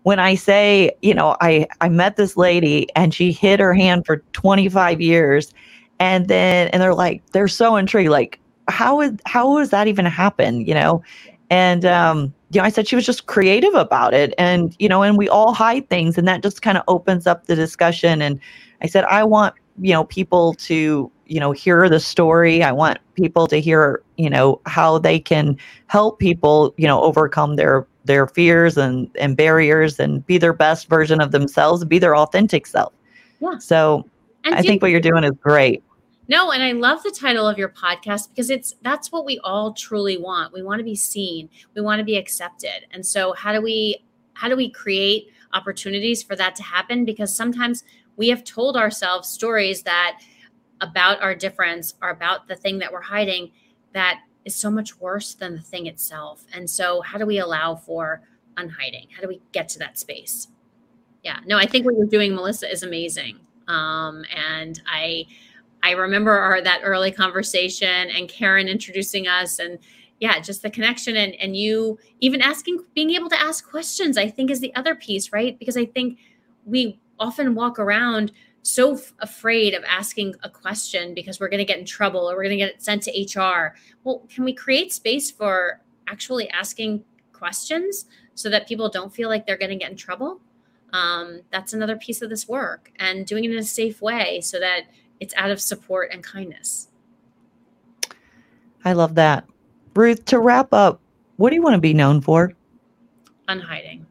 [0.04, 4.06] when I say, you know, I I met this lady and she hid her hand
[4.06, 5.54] for 25 years
[6.00, 10.06] and then and they're like they're so intrigued like how is how does that even
[10.06, 11.02] happen, you know?
[11.50, 14.34] And um you know, I said she was just creative about it.
[14.38, 17.48] And, you know, and we all hide things and that just kind of opens up
[17.48, 18.22] the discussion.
[18.22, 18.40] And
[18.82, 22.64] I said, I want, you know, people to, you know, hear the story.
[22.64, 25.58] I want people to hear, you know, how they can
[25.88, 30.88] help people, you know, overcome their their fears and and barriers and be their best
[30.88, 32.94] version of themselves, be their authentic self.
[33.40, 33.58] Yeah.
[33.58, 34.08] So
[34.44, 35.84] and I think what you're doing is great.
[36.28, 39.74] No, and I love the title of your podcast because it's that's what we all
[39.74, 40.54] truly want.
[40.54, 41.50] We want to be seen.
[41.76, 42.88] We want to be accepted.
[42.92, 44.04] And so how do we
[44.34, 47.84] how do we create opportunities for that to happen because sometimes
[48.18, 50.20] we have told ourselves stories that
[50.82, 53.52] about our difference or about the thing that we're hiding
[53.96, 56.46] that is so much worse than the thing itself.
[56.54, 58.22] And so how do we allow for
[58.58, 59.08] unhiding?
[59.16, 60.50] How do we get to that space?
[61.24, 61.40] Yeah.
[61.48, 63.40] No, I think what you're doing Melissa is amazing.
[63.68, 65.26] Um, and I
[65.82, 69.80] I remember our that early conversation and Karen introducing us and
[70.20, 74.30] yeah, just the connection and and you even asking being able to ask questions I
[74.30, 75.58] think is the other piece, right?
[75.58, 76.20] Because I think
[76.66, 78.34] we often walk around
[78.66, 82.36] so f- afraid of asking a question because we're going to get in trouble or
[82.36, 83.76] we're going to get sent to HR.
[84.04, 89.46] Well, can we create space for actually asking questions so that people don't feel like
[89.46, 90.42] they're going to get in trouble?
[90.94, 94.60] Um, that's another piece of this work and doing it in a safe way so
[94.60, 94.86] that
[95.20, 96.88] it's out of support and kindness.
[98.84, 99.46] I love that.
[99.96, 101.02] Ruth, to wrap up,
[101.38, 102.54] what do you want to be known for?
[103.48, 104.08] Unhiding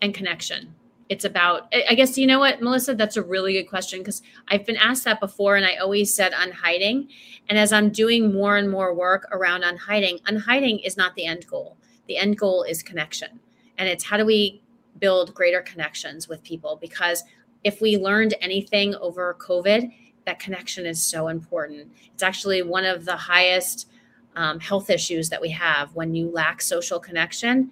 [0.00, 0.72] and connection.
[1.08, 4.66] It's about, I guess, you know what, Melissa, that's a really good question because I've
[4.66, 7.08] been asked that before and I always said unhiding.
[7.48, 11.46] And as I'm doing more and more work around unhiding, unhiding is not the end
[11.46, 11.78] goal.
[12.08, 13.40] The end goal is connection.
[13.78, 14.62] And it's how do we
[14.98, 16.76] build greater connections with people?
[16.80, 17.24] Because
[17.64, 19.90] if we learned anything over COVID,
[20.26, 21.90] that connection is so important.
[22.12, 23.88] It's actually one of the highest
[24.36, 25.94] um, health issues that we have.
[25.94, 27.70] When you lack social connection,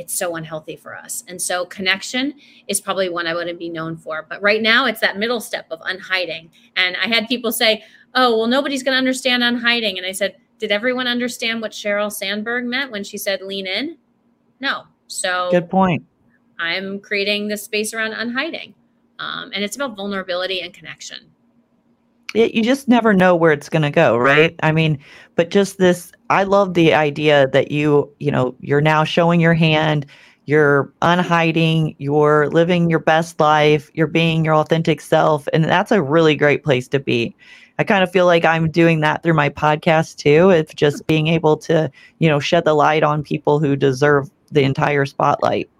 [0.00, 1.22] it's so unhealthy for us.
[1.28, 2.34] And so, connection
[2.66, 4.26] is probably one I wouldn't be known for.
[4.28, 6.50] But right now, it's that middle step of unhiding.
[6.76, 7.84] And I had people say,
[8.14, 9.98] Oh, well, nobody's going to understand unhiding.
[9.98, 13.98] And I said, Did everyone understand what Sheryl Sandberg meant when she said lean in?
[14.58, 14.84] No.
[15.06, 16.04] So, good point.
[16.58, 18.74] I'm creating this space around unhiding.
[19.18, 21.30] Um, and it's about vulnerability and connection
[22.34, 24.98] it, you just never know where it's going to go right i mean
[25.36, 29.54] but just this i love the idea that you you know you're now showing your
[29.54, 30.06] hand
[30.46, 36.02] you're unhiding you're living your best life you're being your authentic self and that's a
[36.02, 37.34] really great place to be
[37.78, 40.50] I kind of feel like I'm doing that through my podcast too.
[40.50, 44.64] It's just being able to, you know, shed the light on people who deserve the
[44.64, 45.70] entire spotlight.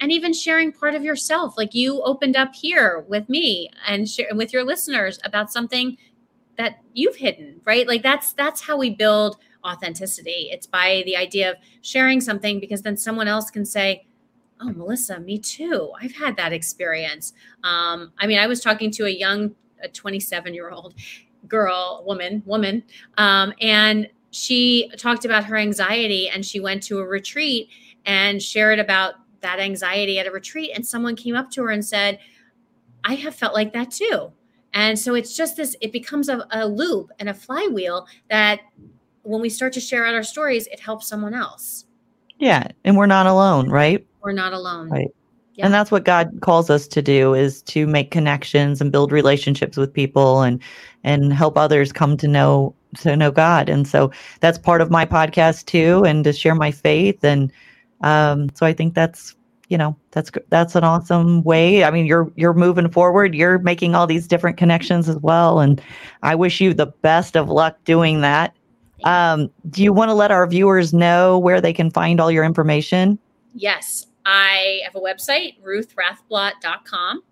[0.00, 4.28] And even sharing part of yourself, like you opened up here with me and share,
[4.32, 5.96] with your listeners about something
[6.56, 7.86] that you've hidden, right?
[7.86, 10.48] Like that's that's how we build authenticity.
[10.52, 14.06] It's by the idea of sharing something because then someone else can say,
[14.60, 15.92] "Oh, Melissa, me too.
[16.00, 17.32] I've had that experience."
[17.64, 20.94] Um, I mean, I was talking to a young, a 27 year old
[21.46, 22.82] girl, woman, woman,
[23.16, 27.68] um, and she talked about her anxiety, and she went to a retreat
[28.04, 31.84] and shared about that anxiety at a retreat, and someone came up to her and
[31.84, 32.18] said,
[33.04, 34.32] "I have felt like that too."
[34.74, 38.60] And so it's just this, it becomes a, a loop and a flywheel that
[39.22, 41.86] when we start to share out our stories, it helps someone else.
[42.38, 42.68] Yeah.
[42.84, 44.06] And we're not alone, right?
[44.22, 44.88] We're not alone.
[44.88, 45.08] Right.
[45.54, 45.64] Yeah.
[45.64, 49.76] And that's what God calls us to do is to make connections and build relationships
[49.76, 50.62] with people and
[51.02, 53.68] and help others come to know to know God.
[53.68, 57.52] And so that's part of my podcast too and to share my faith and
[58.02, 59.34] um so I think that's
[59.68, 61.84] you know that's that's an awesome way.
[61.84, 63.34] I mean you're you're moving forward.
[63.34, 65.80] You're making all these different connections as well and
[66.22, 68.54] i wish you the best of luck doing that.
[69.04, 72.44] Um, do you want to let our viewers know where they can find all your
[72.44, 73.18] information?
[73.54, 77.22] Yes i have a website ruthrathblott.com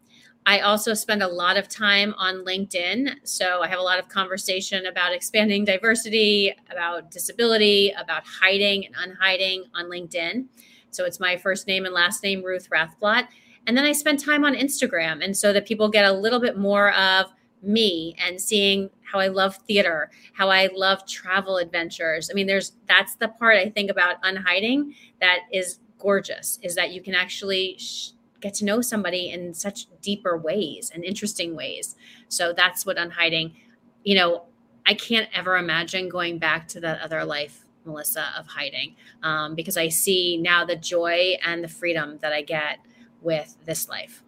[0.46, 3.16] I also spend a lot of time on LinkedIn.
[3.24, 8.94] So I have a lot of conversation about expanding diversity, about disability, about hiding and
[8.94, 10.46] unhiding on LinkedIn.
[10.92, 13.26] So it's my first name and last name, Ruth Rathblott.
[13.66, 15.22] And then I spend time on Instagram.
[15.22, 19.26] And so that people get a little bit more of me and seeing how I
[19.26, 22.30] love theater, how I love travel adventures.
[22.30, 26.92] I mean, there's that's the part I think about unhiding that is gorgeous is that
[26.92, 28.10] you can actually sh-
[28.46, 31.96] get to know somebody in such deeper ways and interesting ways.
[32.28, 33.56] So that's what unhiding,
[34.04, 34.44] you know,
[34.86, 39.76] I can't ever imagine going back to that other life Melissa, of hiding um, because
[39.76, 42.78] I see now the joy and the freedom that I get
[43.22, 44.22] with this life.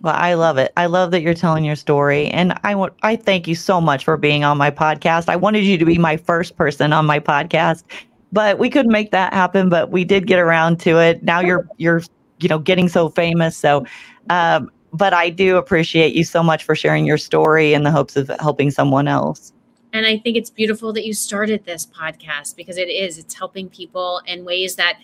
[0.00, 0.72] Well, I love it.
[0.76, 4.04] I love that you're telling your story, and I want I thank you so much
[4.04, 5.28] for being on my podcast.
[5.28, 7.82] I wanted you to be my first person on my podcast,
[8.30, 9.68] but we couldn't make that happen.
[9.68, 11.24] But we did get around to it.
[11.24, 12.02] Now you're you're
[12.40, 13.84] you know getting so famous, so.
[14.30, 18.16] Um, but I do appreciate you so much for sharing your story in the hopes
[18.16, 19.52] of helping someone else.
[19.92, 23.68] And I think it's beautiful that you started this podcast because it is, it's helping
[23.68, 24.98] people in ways that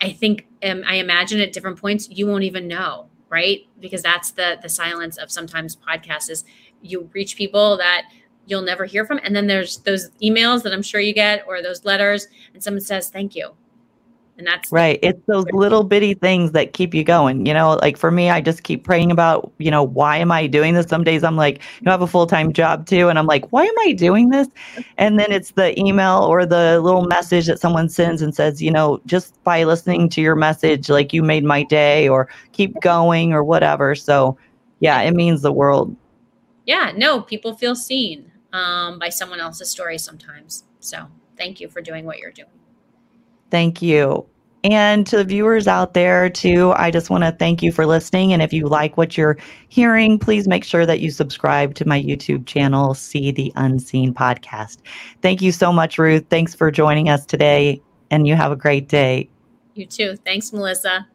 [0.00, 3.66] I think, um, I imagine at different points, you won't even know, right?
[3.78, 6.44] Because that's the, the silence of sometimes podcasts is
[6.80, 8.04] you reach people that
[8.46, 9.20] you'll never hear from.
[9.22, 12.80] And then there's those emails that I'm sure you get or those letters and someone
[12.80, 13.54] says, thank you.
[14.40, 14.98] And that's right.
[15.02, 17.44] It's those little bitty things that keep you going.
[17.44, 20.46] You know, like for me, I just keep praying about, you know, why am I
[20.46, 20.86] doing this?
[20.86, 23.10] Some days I'm like, you know, I have a full time job too.
[23.10, 24.48] And I'm like, why am I doing this?
[24.96, 28.70] And then it's the email or the little message that someone sends and says, you
[28.70, 33.34] know, just by listening to your message, like you made my day or keep going
[33.34, 33.94] or whatever.
[33.94, 34.38] So
[34.78, 35.94] yeah, it means the world.
[36.64, 40.64] Yeah, no, people feel seen um, by someone else's story sometimes.
[40.78, 42.48] So thank you for doing what you're doing.
[43.50, 44.26] Thank you.
[44.62, 48.34] And to the viewers out there, too, I just want to thank you for listening.
[48.34, 49.38] And if you like what you're
[49.68, 54.78] hearing, please make sure that you subscribe to my YouTube channel, See the Unseen Podcast.
[55.22, 56.26] Thank you so much, Ruth.
[56.28, 57.80] Thanks for joining us today.
[58.10, 59.30] And you have a great day.
[59.74, 60.16] You too.
[60.24, 61.06] Thanks, Melissa.